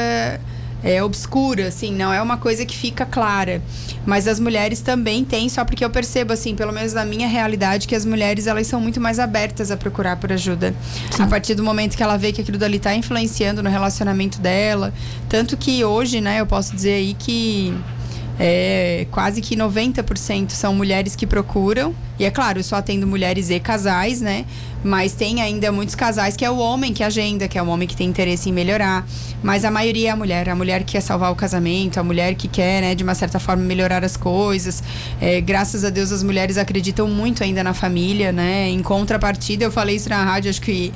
é, 0.82 1.02
obscura, 1.02 1.68
assim, 1.68 1.92
não 1.92 2.12
é 2.12 2.20
uma 2.20 2.36
coisa 2.36 2.64
que 2.64 2.76
fica 2.76 3.04
clara. 3.04 3.62
Mas 4.04 4.28
as 4.28 4.38
mulheres 4.38 4.80
também 4.80 5.24
têm, 5.24 5.48
só 5.48 5.64
porque 5.64 5.84
eu 5.84 5.90
percebo, 5.90 6.32
assim, 6.32 6.54
pelo 6.54 6.72
menos 6.72 6.92
na 6.92 7.04
minha 7.04 7.26
realidade, 7.26 7.88
que 7.88 7.94
as 7.94 8.04
mulheres 8.04 8.46
elas 8.46 8.66
são 8.66 8.80
muito 8.80 9.00
mais 9.00 9.18
abertas 9.18 9.70
a 9.70 9.76
procurar 9.76 10.16
por 10.16 10.32
ajuda. 10.32 10.74
Sim. 11.10 11.22
A 11.24 11.26
partir 11.26 11.54
do 11.54 11.64
momento 11.64 11.96
que 11.96 12.02
ela 12.02 12.16
vê 12.16 12.32
que 12.32 12.40
aquilo 12.40 12.58
dali 12.58 12.76
está 12.76 12.94
influenciando 12.94 13.62
no 13.62 13.70
relacionamento 13.70 14.40
dela. 14.40 14.92
Tanto 15.28 15.56
que 15.56 15.84
hoje, 15.84 16.20
né, 16.20 16.40
eu 16.40 16.46
posso 16.46 16.74
dizer 16.74 16.94
aí 16.94 17.14
que 17.14 17.74
é, 18.38 19.06
quase 19.10 19.40
que 19.40 19.56
90% 19.56 20.50
são 20.50 20.74
mulheres 20.74 21.16
que 21.16 21.26
procuram. 21.26 21.94
E 22.18 22.24
é 22.24 22.30
claro, 22.30 22.62
só 22.62 22.76
atendo 22.76 23.06
mulheres 23.06 23.50
e 23.50 23.60
casais, 23.60 24.20
né? 24.20 24.44
Mas 24.86 25.14
tem 25.14 25.42
ainda 25.42 25.72
muitos 25.72 25.94
casais 25.94 26.36
que 26.36 26.44
é 26.44 26.50
o 26.50 26.58
homem 26.58 26.92
que 26.92 27.02
agenda, 27.02 27.48
que 27.48 27.58
é 27.58 27.62
o 27.62 27.66
homem 27.66 27.88
que 27.88 27.96
tem 27.96 28.08
interesse 28.08 28.48
em 28.48 28.52
melhorar. 28.52 29.04
Mas 29.42 29.64
a 29.64 29.70
maioria 29.70 30.10
é 30.10 30.12
a 30.12 30.16
mulher. 30.16 30.48
A 30.48 30.54
mulher 30.54 30.84
que 30.84 30.92
quer 30.92 31.00
salvar 31.00 31.32
o 31.32 31.34
casamento, 31.34 31.98
a 31.98 32.04
mulher 32.04 32.34
que 32.34 32.46
quer, 32.46 32.82
né, 32.82 32.94
de 32.94 33.02
uma 33.02 33.14
certa 33.14 33.40
forma, 33.40 33.64
melhorar 33.64 34.04
as 34.04 34.16
coisas. 34.16 34.82
É, 35.20 35.40
graças 35.40 35.84
a 35.84 35.90
Deus, 35.90 36.12
as 36.12 36.22
mulheres 36.22 36.56
acreditam 36.56 37.08
muito 37.08 37.42
ainda 37.42 37.64
na 37.64 37.74
família, 37.74 38.30
né? 38.30 38.68
Em 38.68 38.80
contrapartida, 38.80 39.64
eu 39.64 39.72
falei 39.72 39.96
isso 39.96 40.08
na 40.08 40.22
rádio, 40.22 40.50
acho 40.50 40.60
que 40.60 40.92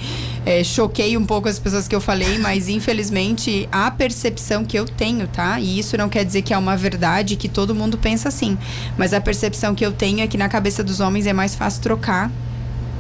é, 0.46 0.62
choquei 0.62 1.16
um 1.16 1.26
pouco 1.26 1.48
as 1.48 1.58
pessoas 1.58 1.88
que 1.88 1.94
eu 1.94 2.00
falei, 2.00 2.38
mas 2.38 2.68
infelizmente 2.68 3.68
a 3.72 3.90
percepção 3.90 4.64
que 4.64 4.78
eu 4.78 4.86
tenho, 4.86 5.26
tá? 5.26 5.58
E 5.58 5.78
isso 5.78 5.96
não 5.96 6.08
quer 6.08 6.24
dizer 6.24 6.42
que 6.42 6.54
é 6.54 6.58
uma 6.58 6.76
verdade, 6.76 7.34
que 7.36 7.48
todo 7.48 7.74
mundo 7.74 7.98
pensa 7.98 8.28
assim. 8.28 8.56
Mas 8.96 9.12
a 9.12 9.20
percepção 9.20 9.74
que 9.74 9.84
eu 9.84 9.92
tenho 9.92 10.20
é 10.20 10.26
que 10.26 10.38
na 10.38 10.48
cabeça 10.48 10.84
dos 10.84 11.00
homens 11.00 11.09
é 11.26 11.32
mais 11.32 11.54
fácil 11.54 11.82
trocar 11.82 12.30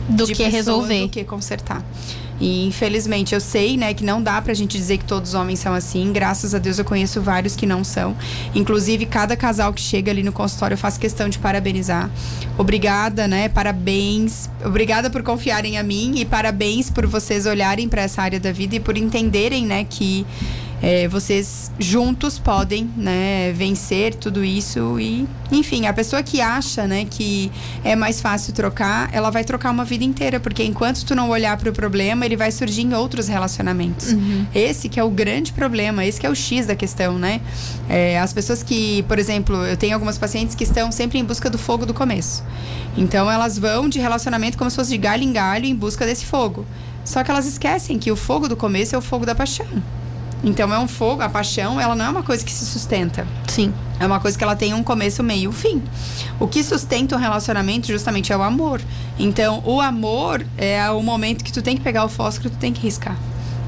do 0.08 0.26
que 0.26 0.42
resolver. 0.44 1.02
Do 1.02 1.08
que 1.08 1.24
consertar. 1.24 1.84
E 2.40 2.66
infelizmente 2.66 3.34
eu 3.34 3.40
sei, 3.40 3.76
né, 3.76 3.92
que 3.92 4.02
não 4.02 4.22
dá 4.22 4.40
pra 4.40 4.54
gente 4.54 4.78
dizer 4.78 4.96
que 4.96 5.04
todos 5.04 5.30
os 5.30 5.34
homens 5.34 5.58
são 5.58 5.74
assim. 5.74 6.10
Graças 6.10 6.54
a 6.54 6.58
Deus 6.58 6.78
eu 6.78 6.84
conheço 6.86 7.20
vários 7.20 7.54
que 7.54 7.66
não 7.66 7.84
são. 7.84 8.16
Inclusive, 8.54 9.04
cada 9.04 9.36
casal 9.36 9.74
que 9.74 9.80
chega 9.80 10.10
ali 10.10 10.22
no 10.22 10.32
consultório 10.32 10.74
eu 10.74 10.78
faço 10.78 10.98
questão 10.98 11.28
de 11.28 11.38
parabenizar. 11.38 12.10
Obrigada, 12.56 13.28
né? 13.28 13.50
Parabéns. 13.50 14.48
Obrigada 14.64 15.10
por 15.10 15.22
confiarem 15.22 15.76
a 15.76 15.82
mim 15.82 16.14
e 16.16 16.24
parabéns 16.24 16.88
por 16.88 17.06
vocês 17.06 17.44
olharem 17.44 17.88
para 17.88 18.02
essa 18.02 18.22
área 18.22 18.40
da 18.40 18.52
vida 18.52 18.76
e 18.76 18.80
por 18.80 18.96
entenderem, 18.96 19.66
né, 19.66 19.84
que 19.84 20.26
é, 20.82 21.06
vocês 21.08 21.70
juntos 21.78 22.38
podem 22.38 22.90
né, 22.96 23.52
vencer 23.52 24.14
tudo 24.14 24.42
isso 24.42 24.98
e 24.98 25.28
enfim 25.52 25.86
a 25.86 25.92
pessoa 25.92 26.22
que 26.22 26.40
acha 26.40 26.86
né, 26.86 27.06
que 27.08 27.50
é 27.84 27.94
mais 27.94 28.20
fácil 28.20 28.52
trocar 28.54 29.10
ela 29.12 29.30
vai 29.30 29.44
trocar 29.44 29.70
uma 29.70 29.84
vida 29.84 30.04
inteira 30.04 30.40
porque 30.40 30.62
enquanto 30.64 31.04
tu 31.04 31.14
não 31.14 31.28
olhar 31.28 31.56
para 31.58 31.68
o 31.68 31.72
problema 31.72 32.24
ele 32.24 32.36
vai 32.36 32.50
surgir 32.50 32.82
em 32.82 32.94
outros 32.94 33.28
relacionamentos. 33.28 34.12
Uhum. 34.12 34.46
esse 34.54 34.88
que 34.88 34.98
é 34.98 35.04
o 35.04 35.10
grande 35.10 35.52
problema 35.52 36.04
esse 36.04 36.18
que 36.18 36.26
é 36.26 36.30
o 36.30 36.34
x 36.34 36.66
da 36.66 36.74
questão 36.74 37.18
né? 37.18 37.40
É, 37.88 38.18
as 38.18 38.32
pessoas 38.32 38.62
que 38.62 39.02
por 39.02 39.18
exemplo 39.18 39.56
eu 39.66 39.76
tenho 39.76 39.94
algumas 39.94 40.16
pacientes 40.16 40.54
que 40.54 40.64
estão 40.64 40.90
sempre 40.90 41.18
em 41.18 41.24
busca 41.24 41.50
do 41.50 41.58
fogo 41.58 41.84
do 41.84 41.92
começo. 41.92 42.42
Então 42.96 43.30
elas 43.30 43.58
vão 43.58 43.88
de 43.88 43.98
relacionamento 43.98 44.56
como 44.56 44.70
se 44.70 44.76
fosse 44.76 44.90
de 44.90 44.98
galho 44.98 45.22
em 45.22 45.32
galho 45.32 45.66
em 45.66 45.74
busca 45.74 46.06
desse 46.06 46.24
fogo. 46.24 46.64
Só 47.04 47.22
que 47.22 47.30
elas 47.30 47.46
esquecem 47.46 47.98
que 47.98 48.10
o 48.10 48.16
fogo 48.16 48.48
do 48.48 48.56
começo 48.56 48.94
é 48.94 48.98
o 48.98 49.02
fogo 49.02 49.26
da 49.26 49.34
paixão 49.34 49.66
então 50.42 50.72
é 50.72 50.78
um 50.78 50.88
fogo, 50.88 51.22
a 51.22 51.28
paixão, 51.28 51.80
ela 51.80 51.94
não 51.94 52.04
é 52.04 52.08
uma 52.08 52.22
coisa 52.22 52.44
que 52.44 52.50
se 52.50 52.64
sustenta. 52.64 53.26
Sim. 53.46 53.72
É 53.98 54.06
uma 54.06 54.18
coisa 54.18 54.38
que 54.38 54.42
ela 54.42 54.56
tem 54.56 54.72
um 54.72 54.82
começo, 54.82 55.22
meio, 55.22 55.52
fim. 55.52 55.82
O 56.38 56.48
que 56.48 56.64
sustenta 56.64 57.14
um 57.14 57.18
relacionamento 57.18 57.88
justamente 57.88 58.32
é 58.32 58.36
o 58.36 58.42
amor. 58.42 58.80
Então, 59.18 59.62
o 59.64 59.80
amor 59.80 60.44
é 60.56 60.90
o 60.90 61.02
momento 61.02 61.44
que 61.44 61.52
tu 61.52 61.60
tem 61.60 61.76
que 61.76 61.82
pegar 61.82 62.04
o 62.04 62.08
fósforo, 62.08 62.48
tu 62.48 62.56
tem 62.56 62.72
que 62.72 62.80
riscar. 62.80 63.16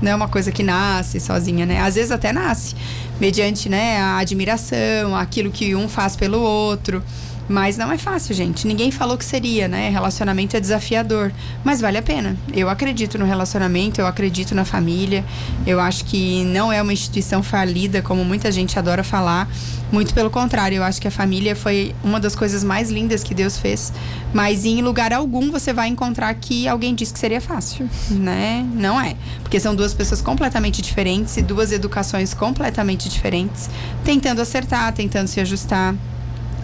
Não 0.00 0.10
é 0.10 0.14
uma 0.14 0.28
coisa 0.28 0.50
que 0.50 0.62
nasce 0.62 1.20
sozinha, 1.20 1.64
né? 1.66 1.80
Às 1.80 1.94
vezes 1.94 2.10
até 2.10 2.32
nasce, 2.32 2.74
mediante, 3.20 3.68
né, 3.68 3.98
a 3.98 4.18
admiração, 4.18 5.14
aquilo 5.14 5.50
que 5.50 5.76
um 5.76 5.88
faz 5.88 6.16
pelo 6.16 6.40
outro. 6.40 7.04
Mas 7.52 7.76
não 7.76 7.92
é 7.92 7.98
fácil, 7.98 8.34
gente. 8.34 8.66
Ninguém 8.66 8.90
falou 8.90 9.18
que 9.18 9.24
seria, 9.26 9.68
né? 9.68 9.90
Relacionamento 9.90 10.56
é 10.56 10.60
desafiador, 10.60 11.30
mas 11.62 11.82
vale 11.82 11.98
a 11.98 12.02
pena. 12.02 12.34
Eu 12.50 12.70
acredito 12.70 13.18
no 13.18 13.26
relacionamento, 13.26 14.00
eu 14.00 14.06
acredito 14.06 14.54
na 14.54 14.64
família. 14.64 15.22
Eu 15.66 15.78
acho 15.78 16.06
que 16.06 16.44
não 16.44 16.72
é 16.72 16.80
uma 16.80 16.94
instituição 16.94 17.42
falida, 17.42 18.00
como 18.00 18.24
muita 18.24 18.50
gente 18.50 18.78
adora 18.78 19.04
falar. 19.04 19.50
Muito 19.92 20.14
pelo 20.14 20.30
contrário, 20.30 20.76
eu 20.76 20.82
acho 20.82 20.98
que 20.98 21.06
a 21.06 21.10
família 21.10 21.54
foi 21.54 21.94
uma 22.02 22.18
das 22.18 22.34
coisas 22.34 22.64
mais 22.64 22.90
lindas 22.90 23.22
que 23.22 23.34
Deus 23.34 23.58
fez. 23.58 23.92
Mas 24.32 24.64
em 24.64 24.80
lugar 24.80 25.12
algum 25.12 25.50
você 25.50 25.74
vai 25.74 25.88
encontrar 25.88 26.32
que 26.32 26.66
alguém 26.66 26.94
disse 26.94 27.12
que 27.12 27.18
seria 27.18 27.42
fácil, 27.42 27.86
né? 28.08 28.66
Não 28.72 28.98
é. 28.98 29.14
Porque 29.42 29.60
são 29.60 29.74
duas 29.74 29.92
pessoas 29.92 30.22
completamente 30.22 30.80
diferentes 30.80 31.36
e 31.36 31.42
duas 31.42 31.70
educações 31.70 32.32
completamente 32.32 33.10
diferentes, 33.10 33.68
tentando 34.02 34.40
acertar, 34.40 34.90
tentando 34.94 35.28
se 35.28 35.38
ajustar. 35.38 35.94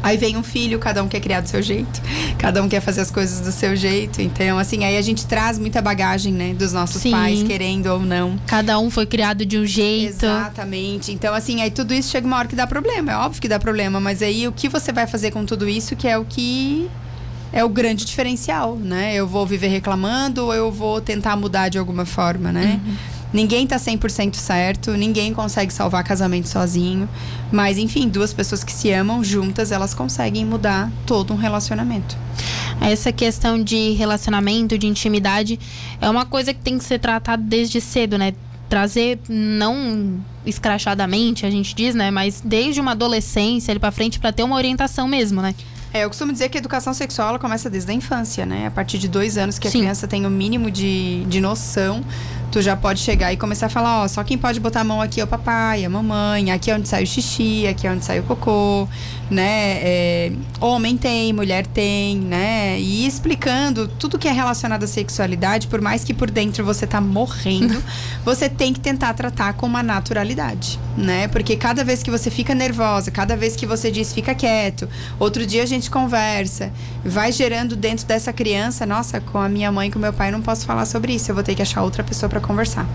Aí 0.03 0.17
vem 0.17 0.37
um 0.37 0.43
filho, 0.43 0.79
cada 0.79 1.03
um 1.03 1.09
quer 1.09 1.21
criar 1.21 1.41
do 1.41 1.49
seu 1.49 1.61
jeito, 1.61 2.01
cada 2.39 2.63
um 2.63 2.69
quer 2.69 2.81
fazer 2.81 3.01
as 3.01 3.11
coisas 3.11 3.41
do 3.41 3.53
seu 3.53 3.75
jeito. 3.75 4.23
Então, 4.23 4.59
assim, 4.59 4.85
aí 4.85 4.97
a 4.97 5.03
gente 5.03 5.27
traz 5.27 5.59
muita 5.59 5.83
bagagem, 5.83 6.33
né, 6.33 6.55
dos 6.55 6.73
nossos 6.73 7.03
Sim. 7.03 7.11
pais, 7.11 7.43
querendo 7.43 7.87
ou 7.87 8.01
não. 8.01 8.39
Cada 8.47 8.79
um 8.79 8.91
foi 8.91 9.07
criado 9.07 9.45
de 9.45 9.59
um 9.59 9.67
jeito. 9.67 10.25
Exatamente. 10.25 11.13
Então, 11.13 11.35
assim, 11.35 11.61
aí 11.63 11.71
tudo 11.71 11.93
isso 11.93 12.11
chega 12.11 12.27
uma 12.27 12.37
hora 12.37 12.49
que 12.49 12.57
dá 12.57 12.67
problema. 12.67 13.13
É 13.13 13.17
óbvio 13.17 13.41
que 13.41 13.49
dá 13.49 13.59
problema, 13.59 14.01
mas 14.01 14.23
aí 14.23 14.47
o 14.47 14.53
que 14.53 14.69
você 14.69 14.93
vai 14.93 15.07
fazer 15.07 15.31
com 15.31 15.45
tudo 15.45 15.69
isso 15.69 15.97
que 15.97 16.07
é 16.07 16.17
o 16.17 16.25
que 16.25 16.89
é 17.53 17.65
o 17.65 17.69
grande 17.69 18.05
diferencial, 18.05 18.77
né? 18.77 19.15
Eu 19.15 19.27
vou 19.27 19.47
viver 19.47 19.69
reclamando 19.69 20.45
ou 20.45 20.55
eu 20.55 20.71
vou 20.71 21.01
tentar 21.01 21.37
mudar 21.37 21.69
de 21.69 21.79
alguma 21.79 22.05
forma, 22.05 22.53
né? 22.53 22.81
Uhum. 22.85 22.95
Ninguém 23.33 23.67
tá 23.67 23.77
100% 23.77 24.37
certo, 24.37 24.93
ninguém 24.93 25.35
consegue 25.35 25.73
salvar 25.73 26.03
casamento 26.03 26.49
sozinho, 26.49 27.09
mas 27.53 27.77
enfim, 27.77 28.09
duas 28.09 28.33
pessoas 28.33 28.65
que 28.65 28.73
se 28.73 28.91
amam 28.91 29.23
juntas, 29.23 29.71
elas 29.71 29.93
conseguem 29.93 30.45
mudar 30.45 30.91
todo 31.07 31.35
um 31.35 31.37
relacionamento. 31.37 32.17
Essa 32.81 33.13
questão 33.13 33.63
de 33.63 33.93
relacionamento, 33.93 34.79
de 34.79 34.87
intimidade, 34.87 35.59
é 36.01 36.09
uma 36.09 36.25
coisa 36.25 36.55
que 36.55 36.61
tem 36.61 36.79
que 36.79 36.85
ser 36.85 36.99
tratada 36.99 37.43
desde 37.43 37.81
cedo, 37.81 38.17
né? 38.17 38.35
Trazer 38.69 39.19
não 39.29 40.21
escrachadamente, 40.45 41.45
a 41.45 41.51
gente 41.51 41.75
diz, 41.75 41.95
né, 41.95 42.11
mas 42.11 42.43
desde 42.45 42.81
uma 42.81 42.93
adolescência 42.93 43.73
ali 43.73 43.81
para 43.81 43.91
frente 43.91 44.19
para 44.19 44.31
ter 44.31 44.43
uma 44.43 44.57
orientação 44.57 45.09
mesmo, 45.09 45.43
né? 45.43 45.55
É, 45.93 46.05
eu 46.05 46.09
costumo 46.09 46.33
dizer 46.33 46.51
que 46.51 46.59
a 46.59 46.61
educação 46.61 46.93
sexual 46.93 47.39
começa 47.39 47.71
desde 47.71 47.91
a 47.91 47.95
infância, 47.95 48.45
né? 48.45 48.67
A 48.67 48.71
partir 48.71 48.99
de 48.99 49.09
dois 49.09 49.39
anos 49.39 49.59
que 49.59 49.67
a 49.67 49.71
Sim. 49.71 49.81
criança 49.81 50.07
tem 50.07 50.27
o 50.27 50.31
mínimo 50.31 50.71
de, 50.71 51.25
de 51.25 51.41
noção 51.41 52.05
tu 52.51 52.63
já 52.63 52.77
pode 52.77 53.01
chegar 53.01 53.33
e 53.33 53.37
começar 53.37 53.67
a 53.67 53.69
falar, 53.69 54.03
ó, 54.03 54.09
só 54.09 54.25
quem 54.25 54.39
pode 54.39 54.59
botar 54.61 54.81
a 54.81 54.85
mão 54.85 55.01
aqui 55.01 55.21
é 55.21 55.25
o 55.25 55.27
papai, 55.27 55.85
a 55.85 55.91
mamãe, 55.91 56.51
aqui 56.51 56.71
é 56.71 56.75
onde 56.75 56.89
sai 56.89 57.03
o 57.03 57.07
xixi, 57.07 57.67
aqui 57.67 57.87
é 57.87 57.91
onde 57.91 58.05
sai 58.05 58.21
o 58.21 58.23
cocô, 58.23 58.89
né? 59.31 59.79
É, 59.83 60.33
homem 60.61 60.97
tem, 60.97 61.33
mulher 61.33 61.67
tem, 61.67 62.17
né? 62.17 62.81
E 62.81 63.07
explicando 63.07 63.87
tudo 63.87 64.19
que 64.19 64.27
é 64.27 64.33
relacionado 64.33 64.85
à 64.85 64.87
sexualidade, 64.87 65.67
por 65.67 65.81
mais 65.81 66.05
que 66.05 66.15
por 66.15 66.31
dentro 66.31 66.65
você 66.65 66.87
tá 66.87 67.01
morrendo, 67.01 67.83
você 68.25 68.49
tem 68.49 68.73
que 68.73 68.81
tentar 68.81 69.13
tratar 69.15 69.53
com 69.53 69.67
uma 69.67 69.83
naturalidade, 69.83 70.79
né? 70.97 71.29
Porque 71.29 71.57
cada 71.57 71.85
vez 71.85 72.03
que 72.03 72.11
você 72.11 72.31
fica 72.31 72.55
nervosa, 72.55 73.11
cada 73.11 73.37
vez 73.37 73.55
que 73.55 73.67
você 73.67 73.91
diz 73.91 74.13
fica 74.13 74.35
quieto, 74.35 74.89
outro 75.19 75.47
dia 75.47 75.63
a 75.63 75.67
gente 75.67 75.91
conversa, 75.91 76.73
vai 77.05 77.31
gerando 77.31 77.77
dentro 77.77 78.07
dessa 78.07 78.33
criança, 78.33 78.87
nossa, 78.87 79.21
com 79.21 79.39
a 79.39 79.49
minha 79.49 79.71
mãe, 79.71 79.91
com 79.91 79.99
meu 79.99 80.13
pai, 80.13 80.31
não 80.31 80.41
posso 80.41 80.65
falar 80.65 80.87
sobre 80.87 81.13
isso, 81.15 81.31
eu 81.31 81.35
vou 81.35 81.45
ter 81.45 81.55
que 81.55 81.63
achar 81.63 81.83
outra 81.83 82.03
pessoa 82.03 82.29
para 82.29 82.41
conversar. 82.49 82.89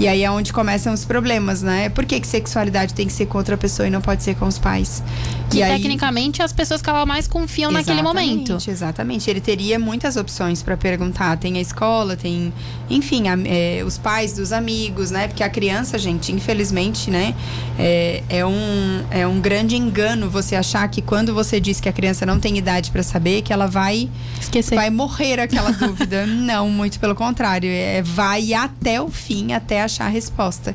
E 0.00 0.08
aí 0.08 0.24
é 0.24 0.30
onde 0.30 0.52
começam 0.52 0.92
os 0.92 1.04
problemas, 1.04 1.62
né? 1.62 1.88
Por 1.88 2.04
que, 2.04 2.18
que 2.18 2.26
sexualidade 2.26 2.94
tem 2.94 3.06
que 3.06 3.12
ser 3.12 3.26
com 3.26 3.38
outra 3.38 3.56
pessoa 3.56 3.86
e 3.86 3.90
não 3.90 4.00
pode 4.00 4.22
ser 4.22 4.34
com 4.34 4.46
os 4.46 4.58
pais? 4.58 5.02
Que 5.48 5.62
e 5.62 5.66
tecnicamente 5.66 6.42
as 6.42 6.52
pessoas 6.52 6.80
que 6.80 6.88
ela 6.88 7.04
mais 7.04 7.28
confiam 7.28 7.70
naquele 7.70 8.02
momento. 8.02 8.56
Exatamente. 8.66 9.30
Ele 9.30 9.40
teria 9.40 9.78
muitas 9.78 10.16
opções 10.16 10.62
para 10.62 10.76
perguntar. 10.76 11.36
Tem 11.36 11.58
a 11.58 11.60
escola, 11.60 12.16
tem, 12.16 12.52
enfim, 12.90 13.28
a, 13.28 13.38
é, 13.44 13.84
os 13.84 13.98
pais 13.98 14.32
dos 14.32 14.50
amigos, 14.52 15.10
né? 15.10 15.28
Porque 15.28 15.44
a 15.44 15.48
criança, 15.48 15.98
gente, 15.98 16.32
infelizmente, 16.32 17.10
né? 17.10 17.34
É, 17.78 18.22
é, 18.28 18.46
um, 18.46 19.04
é 19.10 19.26
um 19.26 19.40
grande 19.40 19.76
engano 19.76 20.28
você 20.28 20.56
achar 20.56 20.88
que 20.88 21.02
quando 21.02 21.34
você 21.34 21.60
diz 21.60 21.80
que 21.80 21.88
a 21.88 21.92
criança 21.92 22.24
não 22.24 22.40
tem 22.40 22.56
idade 22.56 22.90
para 22.90 23.02
saber, 23.02 23.42
que 23.42 23.52
ela 23.52 23.66
vai 23.66 24.08
esquecer, 24.40 24.74
vai 24.74 24.90
morrer 24.90 25.38
aquela 25.38 25.70
dúvida. 25.78 26.26
não, 26.26 26.68
muito 26.70 26.98
pelo 26.98 27.14
contrário. 27.14 27.70
É, 27.70 28.02
vai 28.02 28.52
até 28.54 28.81
o 29.00 29.08
fim, 29.08 29.52
até 29.52 29.82
achar 29.82 30.06
a 30.06 30.08
resposta. 30.08 30.74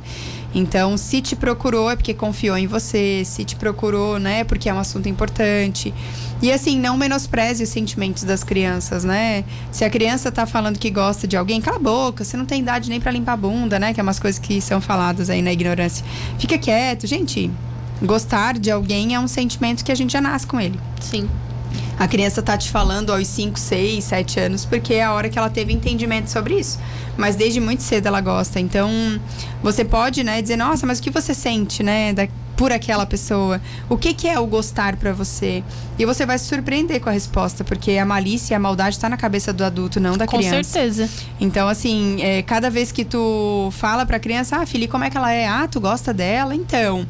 Então, 0.54 0.98
se 0.98 1.22
te 1.22 1.36
procurou 1.36 1.90
é 1.90 1.96
porque 1.96 2.14
confiou 2.14 2.58
em 2.58 2.68
você, 2.68 3.24
se 3.26 3.44
te 3.44 3.56
procurou, 3.56 4.18
né, 4.18 4.44
porque 4.44 4.70
é 4.70 4.74
um 4.74 4.80
assunto 4.80 5.08
importante. 5.08 5.94
E 6.42 6.52
assim, 6.52 6.80
não 6.80 6.98
menospreze 6.98 7.64
os 7.64 7.70
sentimentos 7.70 8.24
das 8.24 8.44
crianças, 8.44 9.04
né? 9.04 9.44
Se 9.72 9.84
a 9.84 9.90
criança 9.90 10.32
tá 10.32 10.46
falando 10.46 10.78
que 10.78 10.90
gosta 10.92 11.28
de 11.28 11.36
alguém, 11.36 11.60
cala 11.60 11.78
a 11.78 11.80
boca, 11.80 12.24
você 12.24 12.38
não 12.38 12.46
tem 12.46 12.62
idade 12.62 12.90
nem 12.90 13.02
para 13.02 13.12
limpar 13.12 13.34
a 13.34 13.38
bunda, 13.38 13.80
né? 13.80 13.92
Que 13.92 14.00
é 14.00 14.04
umas 14.04 14.20
coisas 14.20 14.40
que 14.40 14.62
são 14.62 14.80
faladas 14.80 15.32
aí 15.32 15.42
na 15.42 15.52
ignorância. 15.52 16.06
Fica 16.38 16.58
quieto, 16.58 17.08
gente. 17.08 17.50
Gostar 18.02 18.60
de 18.60 18.70
alguém 18.70 19.16
é 19.16 19.20
um 19.20 19.28
sentimento 19.28 19.84
que 19.84 19.92
a 19.92 19.96
gente 19.96 20.14
já 20.14 20.22
nasce 20.22 20.46
com 20.46 20.62
ele. 20.62 20.80
Sim. 21.02 21.28
A 22.00 22.08
criança 22.08 22.44
tá 22.44 22.56
te 22.56 22.70
falando 22.70 23.12
aos 23.12 23.28
5, 23.28 23.58
6, 23.58 24.04
7 24.04 24.40
anos, 24.40 24.66
porque 24.66 24.94
é 24.96 25.04
a 25.04 25.14
hora 25.14 25.30
que 25.30 25.38
ela 25.38 25.50
teve 25.50 25.74
entendimento 25.74 26.30
sobre 26.30 26.60
isso. 26.60 26.80
Mas 27.18 27.36
desde 27.36 27.60
muito 27.60 27.82
cedo 27.82 28.06
ela 28.06 28.22
gosta. 28.22 28.60
Então, 28.60 28.90
você 29.64 29.84
pode, 29.84 30.24
né, 30.24 30.42
dizer, 30.42 30.58
nossa, 30.58 30.86
mas 30.86 31.00
o 31.00 31.02
que 31.02 31.10
você 31.10 31.34
sente, 31.34 31.82
né, 31.82 32.14
da, 32.14 32.28
por 32.58 32.72
aquela 32.72 33.06
pessoa? 33.06 33.62
O 33.88 33.98
que, 33.98 34.14
que 34.14 34.28
é 34.28 34.38
o 34.40 34.48
gostar 34.48 34.98
para 34.98 35.14
você? 35.14 35.64
E 35.98 36.06
você 36.06 36.26
vai 36.26 36.38
se 36.40 36.46
surpreender 36.46 37.00
com 37.00 37.08
a 37.08 37.12
resposta, 37.14 37.64
porque 37.64 37.92
a 37.92 38.06
malícia 38.06 38.54
e 38.54 38.56
a 38.56 38.60
maldade 38.60 38.96
está 38.96 39.08
na 39.08 39.16
cabeça 39.16 39.54
do 39.54 39.64
adulto, 39.64 40.00
não 40.00 40.18
da 40.18 40.26
com 40.26 40.38
criança. 40.38 40.58
Com 40.58 40.64
certeza. 40.64 41.10
Então, 41.40 41.68
assim, 41.70 42.22
é, 42.22 42.42
cada 42.42 42.70
vez 42.70 42.92
que 42.92 43.06
tu 43.06 43.70
fala 43.72 44.06
pra 44.06 44.20
criança, 44.20 44.58
ah, 44.58 44.66
filha, 44.66 44.88
como 44.88 45.04
é 45.04 45.10
que 45.10 45.16
ela 45.16 45.32
é? 45.32 45.48
Ah, 45.48 45.68
tu 45.70 45.80
gosta 45.80 46.14
dela? 46.14 46.54
Então. 46.54 47.08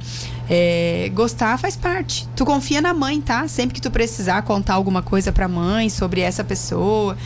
É, 0.50 1.12
gostar 1.14 1.58
faz 1.58 1.76
parte. 1.76 2.28
Tu 2.36 2.46
confia 2.46 2.82
na 2.82 2.94
mãe, 2.94 3.20
tá? 3.20 3.48
Sempre 3.50 3.76
que 3.76 3.82
tu 3.82 3.92
precisar 3.92 4.42
contar 4.44 4.76
alguma 4.76 5.02
coisa 5.02 5.30
pra 5.30 5.46
mãe 5.48 5.90
sobre 5.90 6.22
essa 6.22 6.42
pessoa, 6.42 7.18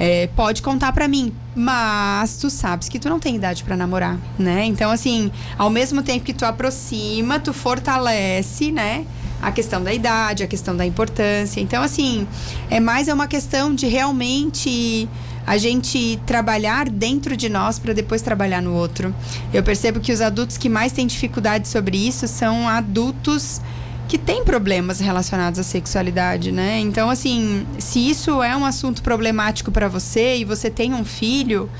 é, 0.00 0.28
pode 0.34 0.62
contar 0.62 0.92
pra 0.92 1.06
mim. 1.06 1.32
Mas 1.54 2.38
tu 2.38 2.48
sabes 2.48 2.88
que 2.88 2.98
tu 2.98 3.08
não 3.08 3.20
tem 3.20 3.36
idade 3.36 3.62
para 3.62 3.76
namorar, 3.76 4.18
né? 4.38 4.64
Então, 4.64 4.90
assim, 4.90 5.30
ao 5.58 5.68
mesmo 5.68 6.02
tempo 6.02 6.24
que 6.24 6.32
tu 6.32 6.46
aproxima, 6.46 7.38
tu 7.38 7.52
fortalece, 7.52 8.72
né? 8.72 9.04
a 9.42 9.50
questão 9.50 9.82
da 9.82 9.90
idade, 9.90 10.42
a 10.42 10.46
questão 10.46 10.76
da 10.76 10.84
importância. 10.84 11.62
Então, 11.62 11.82
assim, 11.82 12.28
é 12.68 12.78
mais 12.78 13.08
é 13.08 13.14
uma 13.14 13.26
questão 13.26 13.74
de 13.74 13.86
realmente 13.86 15.08
a 15.46 15.56
gente 15.56 16.20
trabalhar 16.26 16.90
dentro 16.90 17.34
de 17.34 17.48
nós 17.48 17.78
para 17.78 17.94
depois 17.94 18.20
trabalhar 18.20 18.60
no 18.60 18.74
outro. 18.74 19.14
Eu 19.50 19.62
percebo 19.62 19.98
que 19.98 20.12
os 20.12 20.20
adultos 20.20 20.58
que 20.58 20.68
mais 20.68 20.92
têm 20.92 21.06
dificuldade 21.06 21.68
sobre 21.68 21.96
isso 21.96 22.28
são 22.28 22.68
adultos 22.68 23.62
que 24.10 24.18
têm 24.18 24.44
problemas 24.44 24.98
relacionados 24.98 25.60
à 25.60 25.62
sexualidade, 25.62 26.50
né? 26.50 26.80
Então, 26.80 27.08
assim, 27.08 27.64
se 27.78 28.10
isso 28.10 28.42
é 28.42 28.56
um 28.56 28.64
assunto 28.64 29.04
problemático 29.04 29.70
para 29.70 29.86
você 29.86 30.38
e 30.38 30.44
você 30.44 30.68
tem 30.68 30.92
um 30.92 31.04
filho, 31.04 31.70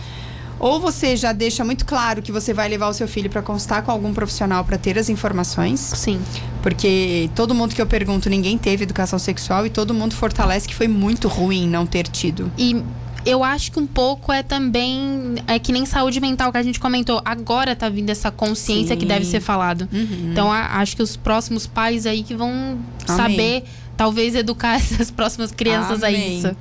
ou 0.56 0.78
você 0.78 1.16
já 1.16 1.32
deixa 1.32 1.64
muito 1.64 1.84
claro 1.84 2.22
que 2.22 2.30
você 2.30 2.54
vai 2.54 2.68
levar 2.68 2.86
o 2.86 2.94
seu 2.94 3.08
filho 3.08 3.28
para 3.28 3.42
constar 3.42 3.82
com 3.82 3.90
algum 3.90 4.14
profissional 4.14 4.64
para 4.64 4.78
ter 4.78 4.96
as 4.96 5.08
informações. 5.08 5.80
Sim. 5.80 6.20
Porque 6.62 7.28
todo 7.34 7.52
mundo 7.52 7.74
que 7.74 7.82
eu 7.82 7.86
pergunto, 7.86 8.30
ninguém 8.30 8.56
teve 8.56 8.84
educação 8.84 9.18
sexual 9.18 9.66
e 9.66 9.70
todo 9.70 9.92
mundo 9.92 10.14
fortalece 10.14 10.68
que 10.68 10.74
foi 10.74 10.86
muito 10.86 11.26
ruim 11.26 11.66
não 11.66 11.84
ter 11.84 12.06
tido. 12.06 12.48
E 12.56 12.80
eu 13.24 13.44
acho 13.44 13.72
que 13.72 13.78
um 13.78 13.86
pouco 13.86 14.32
é 14.32 14.42
também 14.42 15.34
é 15.46 15.58
que 15.58 15.72
nem 15.72 15.84
saúde 15.84 16.20
mental 16.20 16.50
que 16.50 16.58
a 16.58 16.62
gente 16.62 16.80
comentou. 16.80 17.20
Agora 17.24 17.76
tá 17.76 17.88
vindo 17.88 18.10
essa 18.10 18.30
consciência 18.30 18.94
Sim. 18.94 19.00
que 19.00 19.06
deve 19.06 19.24
ser 19.24 19.40
falado. 19.40 19.88
Uhum. 19.92 20.30
Então 20.32 20.50
a, 20.50 20.78
acho 20.78 20.96
que 20.96 21.02
os 21.02 21.16
próximos 21.16 21.66
pais 21.66 22.06
aí 22.06 22.22
que 22.22 22.34
vão 22.34 22.78
Amém. 23.06 23.16
saber 23.16 23.64
talvez 23.96 24.34
educar 24.34 24.76
essas 24.80 25.10
próximas 25.10 25.52
crianças 25.52 26.02
Amém. 26.02 26.16
a 26.16 26.28
isso. 26.28 26.56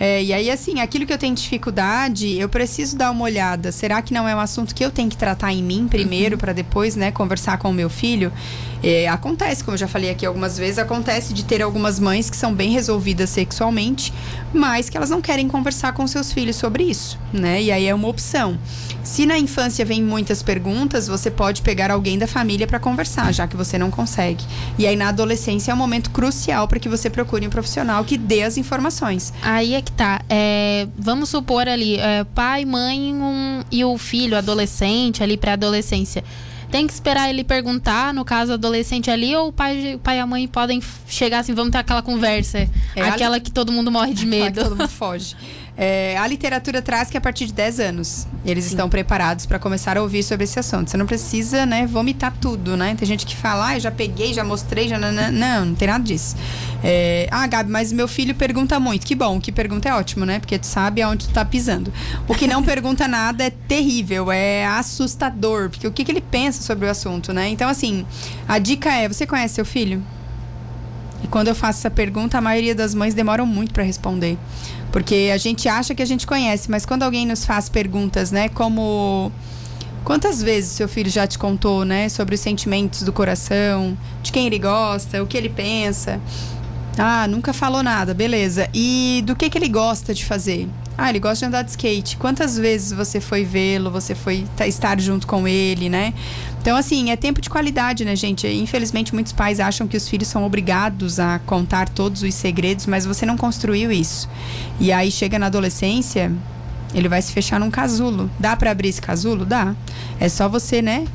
É, 0.00 0.22
e 0.22 0.32
aí, 0.32 0.48
assim, 0.48 0.80
aquilo 0.80 1.04
que 1.04 1.12
eu 1.12 1.18
tenho 1.18 1.34
dificuldade, 1.34 2.38
eu 2.38 2.48
preciso 2.48 2.96
dar 2.96 3.10
uma 3.10 3.24
olhada. 3.24 3.72
Será 3.72 4.00
que 4.00 4.14
não 4.14 4.28
é 4.28 4.34
um 4.34 4.38
assunto 4.38 4.72
que 4.72 4.84
eu 4.84 4.92
tenho 4.92 5.10
que 5.10 5.16
tratar 5.16 5.52
em 5.52 5.62
mim 5.62 5.88
primeiro, 5.88 6.36
uhum. 6.36 6.38
para 6.38 6.52
depois, 6.52 6.94
né, 6.94 7.10
conversar 7.10 7.58
com 7.58 7.68
o 7.68 7.74
meu 7.74 7.90
filho? 7.90 8.32
É, 8.82 9.08
acontece, 9.08 9.64
como 9.64 9.74
eu 9.74 9.78
já 9.78 9.88
falei 9.88 10.10
aqui 10.10 10.24
algumas 10.24 10.56
vezes, 10.56 10.78
acontece 10.78 11.34
de 11.34 11.44
ter 11.44 11.62
algumas 11.62 11.98
mães 11.98 12.30
que 12.30 12.36
são 12.36 12.54
bem 12.54 12.70
resolvidas 12.70 13.30
sexualmente, 13.30 14.12
mas 14.52 14.88
que 14.88 14.96
elas 14.96 15.10
não 15.10 15.20
querem 15.20 15.48
conversar 15.48 15.92
com 15.92 16.06
seus 16.06 16.32
filhos 16.32 16.56
sobre 16.56 16.84
isso, 16.84 17.18
né? 17.32 17.62
E 17.62 17.72
aí 17.72 17.86
é 17.86 17.94
uma 17.94 18.08
opção. 18.08 18.58
Se 19.02 19.24
na 19.24 19.38
infância 19.38 19.84
vem 19.84 20.02
muitas 20.02 20.42
perguntas, 20.42 21.08
você 21.08 21.30
pode 21.30 21.62
pegar 21.62 21.90
alguém 21.90 22.18
da 22.18 22.26
família 22.26 22.66
para 22.66 22.78
conversar, 22.78 23.32
já 23.32 23.46
que 23.46 23.56
você 23.56 23.78
não 23.78 23.90
consegue. 23.90 24.44
E 24.78 24.86
aí 24.86 24.96
na 24.96 25.08
adolescência 25.08 25.72
é 25.72 25.74
um 25.74 25.78
momento 25.78 26.10
crucial 26.10 26.68
para 26.68 26.78
que 26.78 26.88
você 26.88 27.08
procure 27.08 27.46
um 27.46 27.50
profissional 27.50 28.04
que 28.04 28.18
dê 28.18 28.42
as 28.42 28.56
informações. 28.56 29.32
Aí 29.42 29.74
é 29.74 29.82
que 29.82 29.92
tá. 29.92 30.20
É, 30.28 30.86
vamos 30.96 31.30
supor 31.30 31.66
ali, 31.66 31.96
é, 31.96 32.24
pai, 32.34 32.64
mãe 32.64 33.14
um, 33.14 33.62
e 33.72 33.84
o 33.84 33.96
filho, 33.96 34.36
adolescente, 34.36 35.22
ali 35.22 35.36
pré-adolescência 35.36 36.22
tem 36.70 36.86
que 36.86 36.92
esperar 36.92 37.30
ele 37.30 37.42
perguntar, 37.42 38.12
no 38.12 38.24
caso 38.24 38.52
adolescente 38.52 39.10
ali, 39.10 39.34
ou 39.34 39.48
o 39.48 39.52
pai, 39.52 39.94
o 39.94 39.98
pai 39.98 40.18
e 40.18 40.20
a 40.20 40.26
mãe 40.26 40.46
podem 40.46 40.82
chegar 41.06 41.40
assim, 41.40 41.54
vamos 41.54 41.72
ter 41.72 41.78
aquela 41.78 42.02
conversa. 42.02 42.68
É, 42.94 43.02
aquela 43.02 43.36
ali... 43.36 43.44
que 43.44 43.50
todo 43.50 43.72
mundo 43.72 43.90
morre 43.90 44.12
de 44.12 44.24
medo. 44.26 44.62
todo 44.62 44.76
mundo 44.76 44.88
foge. 44.88 45.34
É, 45.80 46.18
a 46.18 46.26
literatura 46.26 46.82
traz 46.82 47.08
que 47.08 47.16
a 47.16 47.20
partir 47.20 47.46
de 47.46 47.52
10 47.52 47.78
anos 47.78 48.26
eles 48.44 48.64
Sim. 48.64 48.70
estão 48.70 48.88
preparados 48.88 49.46
para 49.46 49.60
começar 49.60 49.96
a 49.96 50.02
ouvir 50.02 50.24
sobre 50.24 50.42
esse 50.42 50.58
assunto. 50.58 50.90
Você 50.90 50.96
não 50.96 51.06
precisa, 51.06 51.64
né, 51.64 51.86
vomitar 51.86 52.34
tudo, 52.40 52.76
né? 52.76 52.96
Tem 52.98 53.06
gente 53.06 53.24
que 53.24 53.36
fala, 53.36 53.68
ah, 53.68 53.78
já 53.78 53.90
peguei, 53.90 54.34
já 54.34 54.42
mostrei, 54.42 54.88
já. 54.88 54.98
Não, 54.98 55.12
não, 55.12 55.64
não 55.66 55.74
tem 55.76 55.86
nada 55.86 56.02
disso. 56.02 56.34
É, 56.82 57.28
ah, 57.30 57.46
Gabi, 57.46 57.70
mas 57.70 57.92
meu 57.92 58.08
filho 58.08 58.34
pergunta 58.34 58.80
muito. 58.80 59.06
Que 59.06 59.14
bom, 59.14 59.40
que 59.40 59.52
pergunta 59.52 59.88
é 59.88 59.94
ótimo, 59.94 60.26
né? 60.26 60.40
Porque 60.40 60.58
tu 60.58 60.66
sabe 60.66 61.00
aonde 61.00 61.28
tu 61.28 61.32
tá 61.32 61.44
pisando. 61.44 61.92
O 62.26 62.34
que 62.34 62.48
não 62.48 62.60
pergunta 62.60 63.06
nada 63.08 63.44
é 63.44 63.50
terrível, 63.50 64.32
é 64.32 64.66
assustador, 64.66 65.70
porque 65.70 65.86
o 65.86 65.92
que, 65.92 66.04
que 66.04 66.10
ele 66.10 66.20
pensa 66.20 66.60
sobre 66.60 66.86
o 66.86 66.90
assunto, 66.90 67.32
né? 67.32 67.48
Então, 67.48 67.68
assim, 67.68 68.04
a 68.48 68.58
dica 68.58 68.92
é: 68.92 69.06
você 69.06 69.24
conhece 69.24 69.54
seu 69.54 69.64
filho? 69.64 70.02
E 71.22 71.26
quando 71.26 71.48
eu 71.48 71.54
faço 71.54 71.80
essa 71.80 71.90
pergunta, 71.90 72.38
a 72.38 72.40
maioria 72.40 72.74
das 72.74 72.94
mães 72.94 73.14
demoram 73.14 73.44
muito 73.44 73.72
para 73.72 73.82
responder. 73.82 74.38
Porque 74.92 75.30
a 75.32 75.36
gente 75.36 75.68
acha 75.68 75.94
que 75.94 76.02
a 76.02 76.06
gente 76.06 76.26
conhece, 76.26 76.70
mas 76.70 76.86
quando 76.86 77.02
alguém 77.02 77.26
nos 77.26 77.44
faz 77.44 77.68
perguntas, 77.68 78.30
né, 78.30 78.48
como 78.48 79.30
quantas 80.04 80.42
vezes 80.42 80.72
seu 80.72 80.88
filho 80.88 81.10
já 81.10 81.26
te 81.26 81.38
contou, 81.38 81.84
né, 81.84 82.08
sobre 82.08 82.34
os 82.34 82.40
sentimentos 82.40 83.02
do 83.02 83.12
coração, 83.12 83.96
de 84.22 84.32
quem 84.32 84.46
ele 84.46 84.58
gosta, 84.58 85.22
o 85.22 85.26
que 85.26 85.36
ele 85.36 85.48
pensa? 85.50 86.20
Ah, 86.96 87.28
nunca 87.28 87.52
falou 87.52 87.82
nada, 87.82 88.12
beleza. 88.12 88.68
E 88.74 89.22
do 89.24 89.36
que 89.36 89.48
que 89.48 89.56
ele 89.56 89.68
gosta 89.68 90.12
de 90.12 90.24
fazer? 90.24 90.68
Ah, 90.96 91.10
ele 91.10 91.20
gosta 91.20 91.44
de 91.44 91.44
andar 91.44 91.62
de 91.62 91.70
skate. 91.70 92.16
Quantas 92.16 92.58
vezes 92.58 92.90
você 92.90 93.20
foi 93.20 93.44
vê-lo, 93.44 93.88
você 93.88 94.16
foi 94.16 94.44
estar 94.66 94.98
junto 95.00 95.24
com 95.24 95.46
ele, 95.46 95.88
né? 95.88 96.12
Então, 96.68 96.76
assim, 96.76 97.10
é 97.10 97.16
tempo 97.16 97.40
de 97.40 97.48
qualidade, 97.48 98.04
né, 98.04 98.14
gente? 98.14 98.46
Infelizmente, 98.46 99.14
muitos 99.14 99.32
pais 99.32 99.58
acham 99.58 99.88
que 99.88 99.96
os 99.96 100.06
filhos 100.06 100.28
são 100.28 100.44
obrigados 100.44 101.18
a 101.18 101.38
contar 101.38 101.88
todos 101.88 102.22
os 102.22 102.34
segredos, 102.34 102.84
mas 102.84 103.06
você 103.06 103.24
não 103.24 103.38
construiu 103.38 103.90
isso. 103.90 104.28
E 104.78 104.92
aí 104.92 105.10
chega 105.10 105.38
na 105.38 105.46
adolescência, 105.46 106.30
ele 106.92 107.08
vai 107.08 107.22
se 107.22 107.32
fechar 107.32 107.58
num 107.58 107.70
casulo. 107.70 108.30
Dá 108.38 108.54
para 108.54 108.70
abrir 108.70 108.90
esse 108.90 109.00
casulo? 109.00 109.46
Dá. 109.46 109.74
É 110.20 110.28
só 110.28 110.46
você, 110.46 110.82
né? 110.82 111.06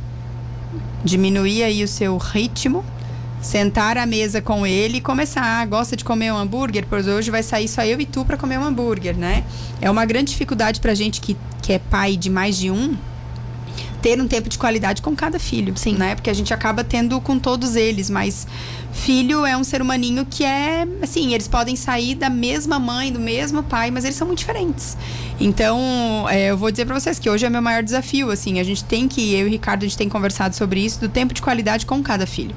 Diminuir 1.05 1.61
aí 1.61 1.83
o 1.83 1.87
seu 1.87 2.17
ritmo 2.17 2.83
sentar 3.39 3.95
à 3.95 4.07
mesa 4.07 4.41
com 4.41 4.65
ele 4.65 4.97
e 4.97 5.01
começar. 5.01 5.43
Ah, 5.43 5.65
gosta 5.67 5.95
de 5.95 6.03
comer 6.03 6.33
um 6.33 6.37
hambúrguer? 6.37 6.87
Pois 6.89 7.05
hoje 7.05 7.29
vai 7.29 7.43
sair 7.43 7.67
só 7.67 7.85
eu 7.85 8.01
e 8.01 8.07
tu 8.07 8.25
para 8.25 8.37
comer 8.37 8.57
um 8.57 8.63
hambúrguer, 8.63 9.15
né? 9.15 9.43
É 9.79 9.91
uma 9.91 10.03
grande 10.03 10.31
dificuldade 10.31 10.81
pra 10.81 10.95
gente 10.95 11.21
que, 11.21 11.37
que 11.61 11.73
é 11.73 11.77
pai 11.77 12.17
de 12.17 12.31
mais 12.31 12.57
de 12.57 12.71
um 12.71 12.97
ter 14.03 14.19
um 14.21 14.27
tempo 14.27 14.49
de 14.49 14.57
qualidade 14.57 15.01
com 15.01 15.15
cada 15.15 15.39
filho, 15.39 15.75
Sim. 15.77 15.95
né? 15.95 16.13
Porque 16.13 16.29
a 16.29 16.33
gente 16.33 16.53
acaba 16.53 16.83
tendo 16.83 17.19
com 17.21 17.39
todos 17.39 17.77
eles, 17.77 18.09
mas 18.09 18.45
filho 18.91 19.45
é 19.45 19.55
um 19.55 19.63
ser 19.63 19.81
humaninho 19.81 20.25
que 20.29 20.43
é, 20.43 20.85
assim, 21.01 21.33
eles 21.33 21.47
podem 21.47 21.77
sair 21.77 22.13
da 22.13 22.29
mesma 22.29 22.77
mãe, 22.77 23.13
do 23.13 23.19
mesmo 23.19 23.63
pai, 23.63 23.89
mas 23.91 24.03
eles 24.03 24.17
são 24.17 24.27
muito 24.27 24.39
diferentes. 24.39 24.97
Então, 25.39 25.79
é, 26.29 26.51
eu 26.51 26.57
vou 26.57 26.69
dizer 26.69 26.85
para 26.85 26.99
vocês 26.99 27.17
que 27.17 27.29
hoje 27.29 27.45
é 27.45 27.49
meu 27.49 27.61
maior 27.61 27.81
desafio, 27.81 28.29
assim, 28.29 28.59
a 28.59 28.63
gente 28.63 28.83
tem 28.83 29.07
que, 29.07 29.33
eu 29.33 29.45
e 29.45 29.49
o 29.49 29.49
Ricardo, 29.49 29.83
a 29.83 29.87
gente 29.87 29.97
tem 29.97 30.09
conversado 30.09 30.53
sobre 30.53 30.81
isso, 30.81 30.99
do 30.99 31.07
tempo 31.07 31.33
de 31.33 31.41
qualidade 31.41 31.85
com 31.85 32.03
cada 32.03 32.27
filho. 32.27 32.53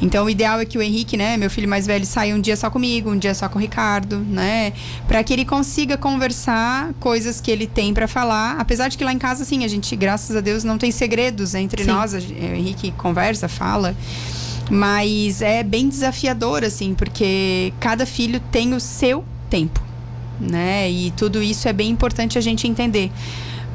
Então, 0.00 0.26
o 0.26 0.30
ideal 0.30 0.60
é 0.60 0.64
que 0.64 0.76
o 0.76 0.82
Henrique, 0.82 1.16
né, 1.16 1.36
meu 1.36 1.48
filho 1.48 1.68
mais 1.68 1.86
velho, 1.86 2.04
saia 2.04 2.34
um 2.34 2.40
dia 2.40 2.56
só 2.56 2.68
comigo, 2.68 3.10
um 3.10 3.18
dia 3.18 3.34
só 3.34 3.48
com 3.48 3.58
o 3.58 3.62
Ricardo, 3.62 4.18
né, 4.18 4.72
para 5.08 5.24
que 5.24 5.32
ele 5.32 5.44
consiga 5.44 5.96
conversar 5.96 6.92
coisas 7.00 7.40
que 7.40 7.50
ele 7.50 7.66
tem 7.66 7.94
para 7.94 8.06
falar. 8.06 8.56
Apesar 8.58 8.88
de 8.88 8.98
que 8.98 9.04
lá 9.04 9.12
em 9.12 9.18
casa, 9.18 9.42
assim, 9.42 9.64
a 9.64 9.68
gente, 9.68 9.96
graças 9.96 10.36
a 10.36 10.40
Deus, 10.40 10.64
não 10.64 10.75
tem 10.78 10.90
segredos 10.90 11.54
entre 11.54 11.84
Sim. 11.84 11.90
nós. 11.90 12.14
O 12.14 12.16
Henrique 12.16 12.90
conversa, 12.92 13.48
fala. 13.48 13.96
Mas 14.70 15.42
é 15.42 15.62
bem 15.62 15.88
desafiador, 15.88 16.64
assim, 16.64 16.94
porque 16.94 17.72
cada 17.78 18.04
filho 18.04 18.40
tem 18.50 18.74
o 18.74 18.80
seu 18.80 19.24
tempo, 19.48 19.80
né? 20.40 20.90
E 20.90 21.12
tudo 21.12 21.42
isso 21.42 21.68
é 21.68 21.72
bem 21.72 21.88
importante 21.90 22.36
a 22.36 22.40
gente 22.40 22.66
entender. 22.66 23.12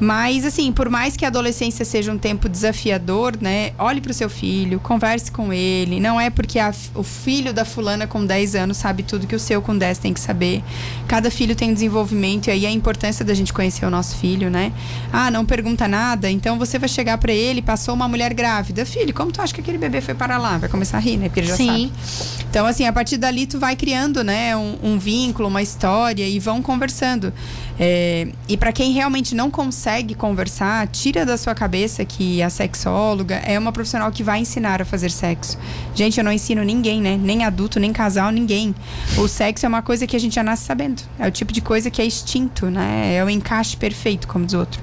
Mas, 0.00 0.44
assim, 0.44 0.72
por 0.72 0.88
mais 0.88 1.16
que 1.16 1.24
a 1.24 1.28
adolescência 1.28 1.84
seja 1.84 2.12
um 2.12 2.18
tempo 2.18 2.48
desafiador, 2.48 3.36
né? 3.40 3.72
Olhe 3.78 4.00
para 4.00 4.10
o 4.10 4.14
seu 4.14 4.28
filho, 4.28 4.80
converse 4.80 5.30
com 5.30 5.52
ele. 5.52 6.00
Não 6.00 6.20
é 6.20 6.28
porque 6.28 6.58
a, 6.58 6.74
o 6.94 7.02
filho 7.02 7.52
da 7.52 7.64
fulana 7.64 8.06
com 8.06 8.24
10 8.24 8.56
anos 8.56 8.76
sabe 8.76 9.02
tudo 9.02 9.26
que 9.26 9.36
o 9.36 9.38
seu 9.38 9.62
com 9.62 9.76
10 9.76 9.98
tem 9.98 10.12
que 10.12 10.20
saber. 10.20 10.62
Cada 11.06 11.30
filho 11.30 11.54
tem 11.54 11.70
um 11.70 11.74
desenvolvimento 11.74 12.48
e 12.48 12.50
aí 12.50 12.66
a 12.66 12.70
importância 12.70 13.24
da 13.24 13.32
gente 13.32 13.52
conhecer 13.52 13.86
o 13.86 13.90
nosso 13.90 14.16
filho, 14.16 14.50
né? 14.50 14.72
Ah, 15.12 15.30
não 15.30 15.44
pergunta 15.44 15.86
nada, 15.86 16.30
então 16.30 16.58
você 16.58 16.78
vai 16.78 16.88
chegar 16.88 17.18
para 17.18 17.32
ele, 17.32 17.62
passou 17.62 17.94
uma 17.94 18.08
mulher 18.08 18.34
grávida. 18.34 18.84
Filho, 18.84 19.14
como 19.14 19.30
tu 19.30 19.40
acha 19.40 19.54
que 19.54 19.60
aquele 19.60 19.78
bebê 19.78 20.00
foi 20.00 20.14
para 20.14 20.36
lá? 20.36 20.58
Vai 20.58 20.68
começar 20.68 20.96
a 20.96 21.00
rir, 21.00 21.16
né? 21.16 21.28
Porque 21.28 21.40
ele 21.40 21.48
já 21.48 21.56
Sim. 21.56 21.66
sabe. 21.66 22.42
Então, 22.50 22.66
assim, 22.66 22.86
a 22.86 22.92
partir 22.92 23.18
dali 23.18 23.46
tu 23.46 23.58
vai 23.58 23.76
criando, 23.76 24.24
né? 24.24 24.56
Um, 24.56 24.78
um 24.82 24.98
vínculo, 24.98 25.48
uma 25.48 25.62
história 25.62 26.26
e 26.26 26.38
vão 26.38 26.60
conversando. 26.60 27.32
É, 27.78 28.28
e 28.48 28.56
para 28.56 28.72
quem 28.72 28.92
realmente 28.92 29.34
não 29.34 29.50
consegue 29.50 30.14
conversar, 30.14 30.86
tira 30.88 31.24
da 31.24 31.36
sua 31.36 31.54
cabeça 31.54 32.04
que 32.04 32.42
a 32.42 32.50
sexóloga 32.50 33.36
é 33.36 33.58
uma 33.58 33.72
profissional 33.72 34.10
que 34.12 34.22
vai 34.22 34.40
ensinar 34.40 34.82
a 34.82 34.84
fazer 34.84 35.10
sexo. 35.10 35.58
Gente, 35.94 36.18
eu 36.18 36.24
não 36.24 36.32
ensino 36.32 36.62
ninguém, 36.62 37.00
né? 37.00 37.18
Nem 37.20 37.44
adulto, 37.44 37.80
nem 37.80 37.92
casal, 37.92 38.30
ninguém. 38.30 38.74
O 39.16 39.26
sexo 39.26 39.66
é 39.66 39.68
uma 39.68 39.82
coisa 39.82 40.06
que 40.06 40.16
a 40.16 40.20
gente 40.20 40.34
já 40.34 40.42
nasce 40.42 40.64
sabendo. 40.64 41.02
É 41.18 41.26
o 41.26 41.30
tipo 41.30 41.52
de 41.52 41.60
coisa 41.60 41.90
que 41.90 42.00
é 42.00 42.06
instinto, 42.06 42.66
né? 42.66 43.14
É 43.14 43.24
o 43.24 43.30
encaixe 43.30 43.76
perfeito, 43.76 44.28
como 44.28 44.44
diz 44.44 44.54
outro. 44.54 44.80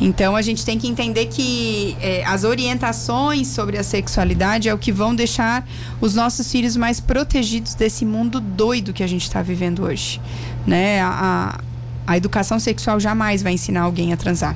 Então 0.00 0.36
a 0.36 0.42
gente 0.42 0.64
tem 0.64 0.78
que 0.78 0.86
entender 0.86 1.26
que 1.26 1.96
é, 2.00 2.22
as 2.24 2.44
orientações 2.44 3.48
sobre 3.48 3.78
a 3.78 3.82
sexualidade 3.82 4.68
é 4.68 4.74
o 4.74 4.78
que 4.78 4.92
vão 4.92 5.14
deixar 5.14 5.66
os 6.00 6.14
nossos 6.14 6.50
filhos 6.52 6.76
mais 6.76 7.00
protegidos 7.00 7.74
desse 7.74 8.04
mundo 8.04 8.40
doido 8.40 8.92
que 8.92 9.02
a 9.02 9.06
gente 9.06 9.22
está 9.22 9.40
vivendo 9.40 9.84
hoje. 9.84 10.20
Né? 10.66 11.00
A, 11.00 11.58
a 11.58 11.75
educação 12.14 12.58
sexual 12.60 13.00
jamais 13.00 13.42
vai 13.42 13.54
ensinar 13.54 13.82
alguém 13.82 14.12
a 14.12 14.18
transar. 14.18 14.54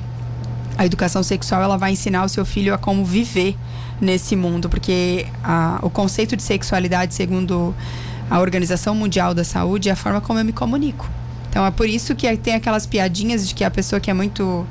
A 0.77 0.85
educação 0.85 1.23
sexual 1.23 1.63
ela 1.63 1.77
vai 1.77 1.91
ensinar 1.91 2.23
o 2.23 2.29
seu 2.29 2.45
filho 2.45 2.71
a 2.73 2.77
como 2.77 3.03
viver 3.03 3.57
nesse 3.99 4.35
mundo, 4.35 4.69
porque 4.69 5.25
a, 5.43 5.79
o 5.81 5.89
conceito 5.89 6.35
de 6.35 6.43
sexualidade, 6.43 7.15
segundo 7.15 7.73
a 8.29 8.39
Organização 8.39 8.95
Mundial 8.95 9.33
da 9.33 9.43
Saúde, 9.43 9.89
é 9.89 9.91
a 9.91 9.95
forma 9.95 10.21
como 10.21 10.39
eu 10.39 10.45
me 10.45 10.53
comunico. 10.53 11.09
Então 11.49 11.65
é 11.65 11.71
por 11.71 11.89
isso 11.89 12.15
que 12.15 12.37
tem 12.37 12.53
aquelas 12.53 12.85
piadinhas 12.85 13.47
de 13.47 13.53
que 13.53 13.63
a 13.63 13.69
pessoa 13.71 13.99
que 13.99 14.09
é 14.09 14.13
muito 14.13 14.65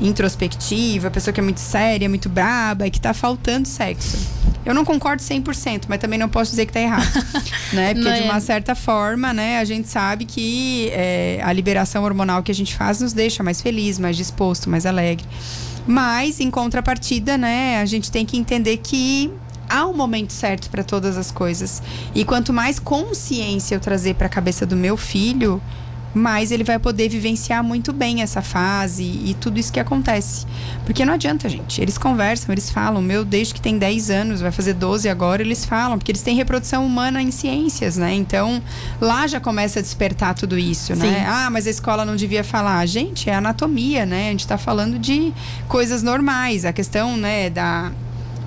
introspectiva, 0.00 1.08
a 1.08 1.10
pessoa 1.10 1.32
que 1.32 1.40
é 1.40 1.42
muito 1.42 1.60
séria, 1.60 2.08
muito 2.08 2.28
braba 2.28 2.86
e 2.86 2.90
que 2.90 3.00
tá 3.00 3.14
faltando 3.14 3.68
sexo. 3.68 4.18
Eu 4.66 4.74
não 4.74 4.84
concordo 4.84 5.22
100%, 5.22 5.84
mas 5.88 6.00
também 6.00 6.18
não 6.18 6.28
posso 6.28 6.50
dizer 6.50 6.66
que 6.66 6.72
tá 6.72 6.80
errado, 6.80 7.06
né? 7.72 7.94
Porque 7.94 8.10
de 8.10 8.22
uma 8.24 8.38
é. 8.38 8.40
certa 8.40 8.74
forma, 8.74 9.32
né, 9.32 9.60
a 9.60 9.64
gente 9.64 9.88
sabe 9.88 10.24
que 10.24 10.90
é, 10.92 11.40
a 11.40 11.52
liberação 11.52 12.02
hormonal 12.02 12.42
que 12.42 12.50
a 12.50 12.54
gente 12.54 12.74
faz 12.74 13.00
nos 13.00 13.12
deixa 13.12 13.44
mais 13.44 13.62
feliz, 13.62 13.96
mais 13.96 14.16
disposto, 14.16 14.68
mais 14.68 14.84
alegre. 14.84 15.24
Mas, 15.86 16.40
em 16.40 16.50
contrapartida, 16.50 17.38
né, 17.38 17.80
a 17.80 17.86
gente 17.86 18.10
tem 18.10 18.26
que 18.26 18.36
entender 18.36 18.78
que 18.78 19.30
há 19.68 19.86
um 19.86 19.94
momento 19.94 20.32
certo 20.32 20.68
para 20.68 20.82
todas 20.82 21.16
as 21.16 21.30
coisas. 21.30 21.80
E 22.12 22.24
quanto 22.24 22.52
mais 22.52 22.80
consciência 22.80 23.76
eu 23.76 23.80
trazer 23.80 24.14
para 24.14 24.26
a 24.26 24.30
cabeça 24.30 24.66
do 24.66 24.74
meu 24.74 24.96
filho, 24.96 25.62
mais 26.16 26.50
ele 26.50 26.64
vai 26.64 26.78
poder 26.78 27.08
vivenciar 27.08 27.62
muito 27.62 27.92
bem 27.92 28.22
essa 28.22 28.40
fase 28.40 29.02
e 29.02 29.36
tudo 29.38 29.58
isso 29.58 29.70
que 29.70 29.78
acontece. 29.78 30.46
Porque 30.84 31.04
não 31.04 31.12
adianta, 31.12 31.46
gente. 31.48 31.80
Eles 31.80 31.98
conversam, 31.98 32.52
eles 32.52 32.70
falam. 32.70 33.02
Meu, 33.02 33.24
desde 33.24 33.52
que 33.52 33.60
tem 33.60 33.76
10 33.76 34.10
anos, 34.10 34.40
vai 34.40 34.50
fazer 34.50 34.72
12 34.72 35.08
agora, 35.08 35.42
eles 35.42 35.64
falam, 35.64 35.98
porque 35.98 36.10
eles 36.10 36.22
têm 36.22 36.34
reprodução 36.34 36.86
humana 36.86 37.20
em 37.20 37.30
ciências, 37.30 37.98
né? 37.98 38.14
Então, 38.14 38.62
lá 39.00 39.26
já 39.26 39.38
começa 39.38 39.78
a 39.78 39.82
despertar 39.82 40.34
tudo 40.34 40.58
isso, 40.58 40.94
né? 40.94 41.04
Sim. 41.04 41.10
né? 41.12 41.26
Ah, 41.28 41.50
mas 41.50 41.66
a 41.66 41.70
escola 41.70 42.04
não 42.04 42.16
devia 42.16 42.42
falar. 42.42 42.84
Gente, 42.86 43.28
é 43.28 43.34
anatomia, 43.34 44.06
né? 44.06 44.28
A 44.28 44.30
gente 44.30 44.40
está 44.40 44.56
falando 44.56 44.98
de 44.98 45.34
coisas 45.68 46.02
normais. 46.02 46.64
A 46.64 46.72
questão, 46.72 47.16
né, 47.16 47.50
da 47.50 47.92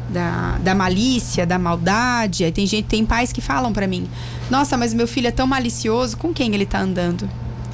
da, 0.10 0.58
da 0.63 0.73
malícia, 0.73 1.45
da 1.45 1.60
maldade. 1.60 2.43
Aí 2.43 2.51
tem 2.51 2.65
gente, 2.65 2.86
tem 2.86 3.05
pais 3.05 3.32
que 3.32 3.41
falam 3.41 3.71
para 3.71 3.86
mim: 3.86 4.10
"Nossa, 4.49 4.75
mas 4.75 4.91
meu 4.91 5.08
filho 5.08 5.27
é 5.27 5.32
tão 5.32 5.45
malicioso, 5.45 6.17
com 6.17 6.34
quem 6.34 6.51
ele 6.55 6.65
tá 6.65 6.79
andando?" 6.79 7.29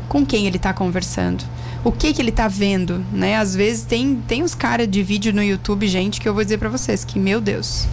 Com 0.07 0.25
quem 0.25 0.47
ele 0.47 0.57
está 0.57 0.73
conversando. 0.73 1.43
O 1.83 1.91
que 1.91 2.13
que 2.13 2.21
ele 2.21 2.29
está 2.29 2.47
vendo, 2.47 3.05
né? 3.11 3.37
Às 3.37 3.55
vezes 3.55 3.83
tem, 3.83 4.21
tem 4.27 4.43
uns 4.43 4.55
caras 4.55 4.89
de 4.89 5.03
vídeo 5.03 5.33
no 5.33 5.43
YouTube, 5.43 5.87
gente, 5.87 6.19
que 6.19 6.27
eu 6.27 6.33
vou 6.33 6.43
dizer 6.43 6.57
para 6.57 6.69
vocês 6.69 7.03
que, 7.05 7.19
meu 7.19 7.39
Deus. 7.39 7.87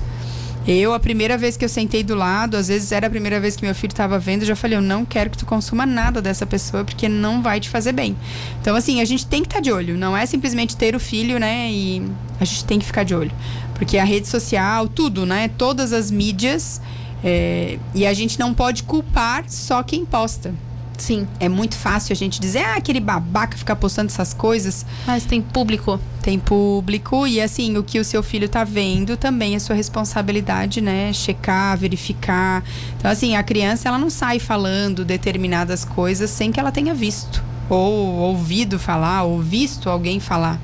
Eu, 0.67 0.95
a 0.95 1.01
primeira 1.01 1.37
vez 1.37 1.57
que 1.57 1.65
eu 1.65 1.69
sentei 1.69 2.05
do 2.05 2.15
lado, 2.15 2.57
às 2.57 2.69
vezes 2.69 2.93
era 2.93 3.09
a 3.09 3.11
primeira 3.11 3.41
vez 3.41 3.57
que 3.57 3.65
meu 3.65 3.75
filho 3.75 3.91
estava 3.91 4.17
vendo, 4.17 4.43
eu 4.43 4.47
já 4.47 4.55
falei, 4.55 4.79
eu 4.79 4.83
não 4.83 5.05
quero 5.05 5.29
que 5.29 5.37
tu 5.37 5.45
consuma 5.45 5.85
nada 5.85 6.23
dessa 6.23 6.47
pessoa, 6.47 6.85
porque 6.85 7.09
não 7.09 7.43
vai 7.43 7.59
te 7.59 7.69
fazer 7.69 7.93
bem. 7.93 8.17
Então, 8.61 8.77
assim, 8.77 9.01
a 9.01 9.05
gente 9.05 9.27
tem 9.27 9.43
que 9.43 9.49
estar 9.49 9.57
tá 9.57 9.63
de 9.63 9.73
olho. 9.73 9.99
Não 9.99 10.17
é 10.17 10.25
simplesmente 10.25 10.77
ter 10.77 10.95
o 10.95 11.01
filho, 11.01 11.39
né? 11.39 11.69
E 11.71 12.03
a 12.39 12.45
gente 12.45 12.65
tem 12.65 12.79
que 12.79 12.85
ficar 12.85 13.03
de 13.03 13.15
olho. 13.15 13.33
Porque 13.75 13.99
a 13.99 14.05
rede 14.05 14.29
social, 14.29 14.87
tudo, 14.87 15.27
né? 15.27 15.51
Todas 15.59 15.93
as 15.93 16.13
mídias. 16.13 16.81
É, 17.25 17.79
e 17.93 18.07
a 18.07 18.13
gente 18.15 18.39
não 18.39 18.55
pode 18.55 18.85
culpar 18.85 19.45
só 19.49 19.83
quem 19.83 20.05
posta. 20.05 20.55
Sim. 21.03 21.27
É 21.41 21.49
muito 21.49 21.77
fácil 21.77 22.13
a 22.13 22.17
gente 22.17 22.41
dizer, 22.41 22.61
ah, 22.61 22.77
aquele 22.77 23.01
babaca 23.01 23.59
ficar 23.59 23.75
postando 23.75 24.07
essas 24.07 24.33
coisas. 24.33 24.87
Mas 25.05 25.25
tem 25.25 25.43
público. 25.43 25.99
Tem 26.23 26.39
público 26.39 27.27
e 27.27 27.41
assim, 27.41 27.77
o 27.77 27.83
que 27.83 27.99
o 27.99 28.05
seu 28.05 28.23
filho 28.23 28.49
tá 28.49 28.63
vendo 28.63 29.17
também 29.17 29.57
é 29.57 29.59
sua 29.59 29.75
responsabilidade, 29.75 30.81
né? 30.81 31.13
Checar, 31.13 31.77
verificar. 31.77 32.63
Então, 32.97 33.11
assim, 33.11 33.35
a 33.35 33.43
criança 33.43 33.89
ela 33.89 33.99
não 33.99 34.09
sai 34.09 34.39
falando 34.39 35.05
determinadas 35.05 35.85
coisas 35.85 36.31
sem 36.31 36.53
que 36.53 36.61
ela 36.61 36.71
tenha 36.71 36.95
visto. 36.95 37.43
Ou 37.69 37.93
ouvido 38.21 38.79
falar, 38.79 39.25
ou 39.25 39.41
visto 39.41 39.91
alguém 39.91 40.21
falar. 40.21 40.61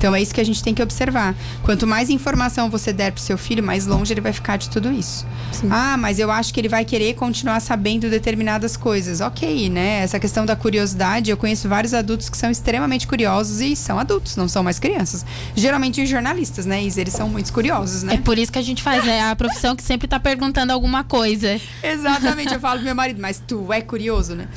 Então 0.00 0.14
é 0.14 0.22
isso 0.22 0.32
que 0.32 0.40
a 0.40 0.44
gente 0.44 0.64
tem 0.64 0.72
que 0.72 0.82
observar. 0.82 1.34
Quanto 1.62 1.86
mais 1.86 2.08
informação 2.08 2.70
você 2.70 2.90
der 2.90 3.12
pro 3.12 3.20
seu 3.20 3.36
filho, 3.36 3.62
mais 3.62 3.84
longe 3.86 4.14
ele 4.14 4.22
vai 4.22 4.32
ficar 4.32 4.56
de 4.56 4.70
tudo 4.70 4.90
isso. 4.90 5.26
Sim. 5.52 5.68
Ah, 5.70 5.98
mas 5.98 6.18
eu 6.18 6.30
acho 6.30 6.54
que 6.54 6.58
ele 6.58 6.70
vai 6.70 6.86
querer 6.86 7.12
continuar 7.12 7.60
sabendo 7.60 8.08
determinadas 8.08 8.78
coisas. 8.78 9.20
Ok, 9.20 9.68
né? 9.68 10.00
Essa 10.02 10.18
questão 10.18 10.46
da 10.46 10.56
curiosidade, 10.56 11.30
eu 11.30 11.36
conheço 11.36 11.68
vários 11.68 11.92
adultos 11.92 12.30
que 12.30 12.38
são 12.38 12.50
extremamente 12.50 13.06
curiosos 13.06 13.60
e 13.60 13.76
são 13.76 13.98
adultos, 13.98 14.36
não 14.36 14.48
são 14.48 14.62
mais 14.62 14.78
crianças. 14.78 15.22
Geralmente 15.54 16.00
os 16.00 16.08
jornalistas, 16.08 16.64
né, 16.64 16.82
Isa? 16.82 17.02
Eles 17.02 17.12
são 17.12 17.28
muito 17.28 17.52
curiosos, 17.52 18.02
né? 18.02 18.14
É 18.14 18.16
por 18.16 18.38
isso 18.38 18.50
que 18.50 18.58
a 18.58 18.62
gente 18.62 18.82
faz, 18.82 19.06
é 19.06 19.20
a 19.20 19.36
profissão 19.36 19.76
que 19.76 19.82
sempre 19.82 20.08
tá 20.08 20.18
perguntando 20.18 20.72
alguma 20.72 21.04
coisa. 21.04 21.60
Exatamente, 21.84 22.54
eu 22.54 22.60
falo 22.60 22.76
pro 22.76 22.86
meu 22.86 22.94
marido, 22.94 23.20
mas 23.20 23.42
tu 23.46 23.70
é 23.70 23.82
curioso, 23.82 24.34
né? 24.34 24.48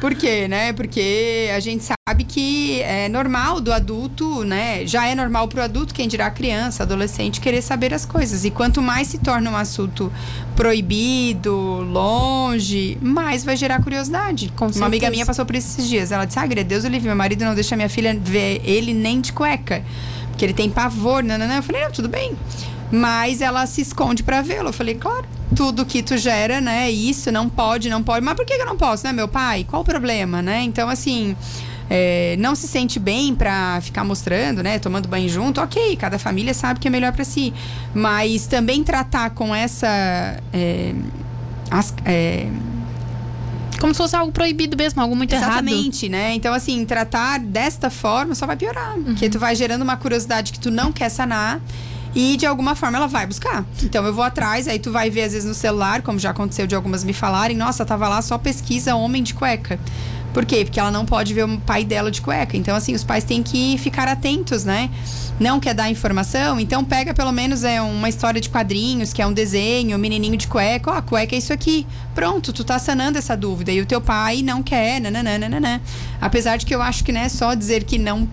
Por 0.00 0.14
quê, 0.14 0.46
né? 0.46 0.72
Porque 0.72 1.48
a 1.54 1.60
gente 1.60 1.84
sabe 1.84 2.24
que 2.24 2.80
é 2.82 3.08
normal 3.08 3.60
do 3.60 3.72
adulto, 3.72 4.44
né? 4.44 4.84
Já 4.92 5.06
é 5.06 5.14
normal 5.14 5.48
pro 5.48 5.62
adulto, 5.62 5.94
quem 5.94 6.06
dirá 6.06 6.30
criança, 6.30 6.82
adolescente, 6.82 7.40
querer 7.40 7.62
saber 7.62 7.94
as 7.94 8.04
coisas. 8.04 8.44
E 8.44 8.50
quanto 8.50 8.82
mais 8.82 9.08
se 9.08 9.16
torna 9.16 9.50
um 9.50 9.56
assunto 9.56 10.12
proibido, 10.54 11.54
longe, 11.90 12.98
mais 13.00 13.42
vai 13.42 13.56
gerar 13.56 13.82
curiosidade. 13.82 14.52
Com 14.54 14.66
Uma 14.66 14.72
certeza. 14.74 14.84
amiga 14.84 15.10
minha 15.10 15.24
passou 15.24 15.46
por 15.46 15.56
esses 15.56 15.88
dias. 15.88 16.12
Ela 16.12 16.26
disse: 16.26 16.38
Ah, 16.38 16.44
Deus 16.46 16.84
o 16.84 16.88
livre, 16.88 17.06
meu 17.06 17.16
marido 17.16 17.42
não 17.42 17.54
deixa 17.54 17.74
minha 17.74 17.88
filha 17.88 18.14
ver 18.22 18.60
ele 18.66 18.92
nem 18.92 19.22
de 19.22 19.32
cueca. 19.32 19.82
Porque 20.28 20.44
ele 20.44 20.52
tem 20.52 20.68
pavor, 20.68 21.24
não, 21.24 21.38
não, 21.38 21.48
não. 21.48 21.56
Eu 21.56 21.62
falei, 21.62 21.84
não, 21.84 21.90
tudo 21.90 22.10
bem. 22.10 22.36
Mas 22.90 23.40
ela 23.40 23.64
se 23.64 23.80
esconde 23.80 24.22
para 24.22 24.42
vê-lo. 24.42 24.68
Eu 24.68 24.72
falei, 24.74 24.94
claro, 24.94 25.24
tudo 25.56 25.86
que 25.86 26.02
tu 26.02 26.18
gera, 26.18 26.60
né? 26.60 26.90
Isso 26.90 27.32
não 27.32 27.48
pode, 27.48 27.88
não 27.88 28.02
pode. 28.02 28.22
Mas 28.22 28.34
por 28.34 28.44
que 28.44 28.52
eu 28.52 28.66
não 28.66 28.76
posso, 28.76 29.06
né, 29.06 29.12
meu 29.14 29.26
pai? 29.26 29.64
Qual 29.66 29.80
o 29.80 29.84
problema, 29.86 30.42
né? 30.42 30.60
Então, 30.62 30.90
assim. 30.90 31.34
É, 31.94 32.36
não 32.38 32.54
se 32.54 32.66
sente 32.66 32.98
bem 32.98 33.34
para 33.34 33.78
ficar 33.82 34.02
mostrando, 34.02 34.62
né, 34.62 34.78
tomando 34.78 35.06
banho 35.06 35.28
junto, 35.28 35.60
ok, 35.60 35.94
cada 35.96 36.18
família 36.18 36.54
sabe 36.54 36.80
que 36.80 36.88
é 36.88 36.90
melhor 36.90 37.12
para 37.12 37.22
si, 37.22 37.52
mas 37.94 38.46
também 38.46 38.82
tratar 38.82 39.28
com 39.30 39.54
essa 39.54 40.40
é, 40.54 40.94
as, 41.70 41.92
é, 42.06 42.46
como 43.78 43.92
se 43.92 43.98
fosse 43.98 44.14
algo 44.14 44.30
proibido 44.30 44.76
mesmo, 44.76 45.02
algo 45.02 45.16
muito 45.16 45.34
Exatamente, 45.34 45.56
errado. 45.56 45.68
Exatamente, 45.68 46.08
né? 46.08 46.34
Então, 46.34 46.54
assim, 46.54 46.84
tratar 46.86 47.40
desta 47.40 47.90
forma 47.90 48.32
só 48.32 48.46
vai 48.46 48.56
piorar. 48.56 48.96
Uhum. 48.96 49.02
Porque 49.02 49.28
tu 49.28 49.40
vai 49.40 49.56
gerando 49.56 49.82
uma 49.82 49.96
curiosidade 49.96 50.52
que 50.52 50.60
tu 50.60 50.70
não 50.70 50.92
quer 50.92 51.08
sanar. 51.08 51.60
E 52.14 52.36
de 52.36 52.44
alguma 52.46 52.74
forma 52.74 52.98
ela 52.98 53.08
vai 53.08 53.26
buscar. 53.26 53.64
Então 53.82 54.04
eu 54.04 54.12
vou 54.12 54.22
atrás, 54.22 54.68
aí 54.68 54.78
tu 54.78 54.92
vai 54.92 55.08
ver 55.10 55.22
às 55.22 55.32
vezes 55.32 55.48
no 55.48 55.54
celular, 55.54 56.02
como 56.02 56.18
já 56.18 56.30
aconteceu 56.30 56.66
de 56.66 56.74
algumas 56.74 57.02
me 57.02 57.14
falarem, 57.14 57.56
nossa, 57.56 57.86
tava 57.86 58.06
lá 58.06 58.20
só 58.20 58.36
pesquisa 58.36 58.94
homem 58.94 59.22
de 59.22 59.32
cueca. 59.32 59.80
Por 60.32 60.46
quê? 60.46 60.64
Porque 60.64 60.80
ela 60.80 60.90
não 60.90 61.04
pode 61.04 61.34
ver 61.34 61.44
o 61.44 61.60
pai 61.60 61.84
dela 61.84 62.10
de 62.10 62.20
cueca. 62.20 62.56
Então, 62.56 62.74
assim, 62.74 62.94
os 62.94 63.04
pais 63.04 63.24
têm 63.24 63.42
que 63.42 63.76
ficar 63.78 64.08
atentos, 64.08 64.64
né? 64.64 64.90
Não 65.38 65.58
quer 65.60 65.74
dar 65.74 65.90
informação, 65.90 66.60
então 66.60 66.84
pega 66.84 67.12
pelo 67.12 67.32
menos 67.32 67.64
é 67.64 67.80
uma 67.80 68.08
história 68.08 68.40
de 68.40 68.48
quadrinhos, 68.48 69.12
que 69.12 69.20
é 69.20 69.26
um 69.26 69.32
desenho, 69.32 69.96
um 69.96 70.00
menininho 70.00 70.36
de 70.36 70.46
cueca, 70.46 70.90
ó, 70.90 70.98
oh, 70.98 71.02
cueca 71.02 71.34
é 71.34 71.38
isso 71.38 71.52
aqui. 71.52 71.86
Pronto, 72.14 72.52
tu 72.52 72.62
tá 72.62 72.78
sanando 72.78 73.18
essa 73.18 73.36
dúvida. 73.36 73.72
E 73.72 73.80
o 73.80 73.86
teu 73.86 74.00
pai 74.00 74.42
não 74.42 74.62
quer, 74.62 75.00
nananana. 75.00 75.80
Apesar 76.20 76.56
de 76.56 76.66
que 76.66 76.74
eu 76.74 76.80
acho 76.80 77.02
que, 77.02 77.12
né, 77.12 77.28
só 77.28 77.54
dizer 77.54 77.84
que 77.84 77.98
não 77.98 78.28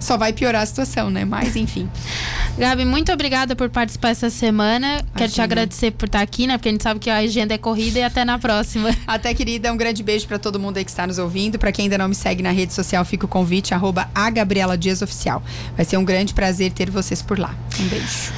só 0.00 0.16
vai 0.16 0.32
piorar 0.32 0.62
a 0.62 0.66
situação, 0.66 1.10
né? 1.10 1.24
Mas, 1.24 1.54
enfim. 1.54 1.88
Gabi, 2.58 2.84
muito 2.84 3.12
obrigada 3.12 3.56
por 3.56 3.70
participar 3.70 4.10
essa 4.10 4.28
semana. 4.28 4.86
Imagina. 4.86 5.10
Quero 5.16 5.32
te 5.32 5.40
agradecer 5.40 5.90
por 5.92 6.06
estar 6.06 6.20
aqui, 6.20 6.46
né? 6.46 6.58
Porque 6.58 6.68
a 6.68 6.72
gente 6.72 6.82
sabe 6.82 7.00
que 7.00 7.10
a 7.10 7.16
agenda 7.16 7.54
é 7.54 7.58
corrida 7.58 7.98
e 7.98 8.02
até 8.02 8.24
na 8.24 8.38
próxima. 8.38 8.94
Até, 9.06 9.32
querida. 9.34 9.72
Um 9.72 9.76
grande 9.76 10.02
beijo 10.02 10.26
para 10.26 10.38
todo 10.38 10.58
mundo 10.58 10.76
aí 10.76 10.84
que 10.84 10.90
está 10.90 11.06
nos 11.06 11.18
ouvindo. 11.18 11.58
Para 11.58 11.72
quem 11.72 11.84
ainda 11.84 11.98
não 11.98 12.08
me 12.08 12.14
segue 12.14 12.42
na 12.42 12.50
rede 12.50 12.72
social, 12.72 13.04
fica 13.04 13.24
o 13.24 13.28
convite, 13.28 13.74
arroba 13.74 14.10
a 14.14 14.30
Gabriela 14.30 14.76
Dias 14.76 15.02
Oficial. 15.02 15.42
Vai 15.76 15.84
ser 15.84 15.96
um 15.96 16.04
grande 16.04 16.34
prazer 16.34 16.72
ter 16.72 16.90
vocês 16.90 17.22
por 17.22 17.38
lá. 17.38 17.54
Um 17.78 17.88
beijo. 17.88 18.32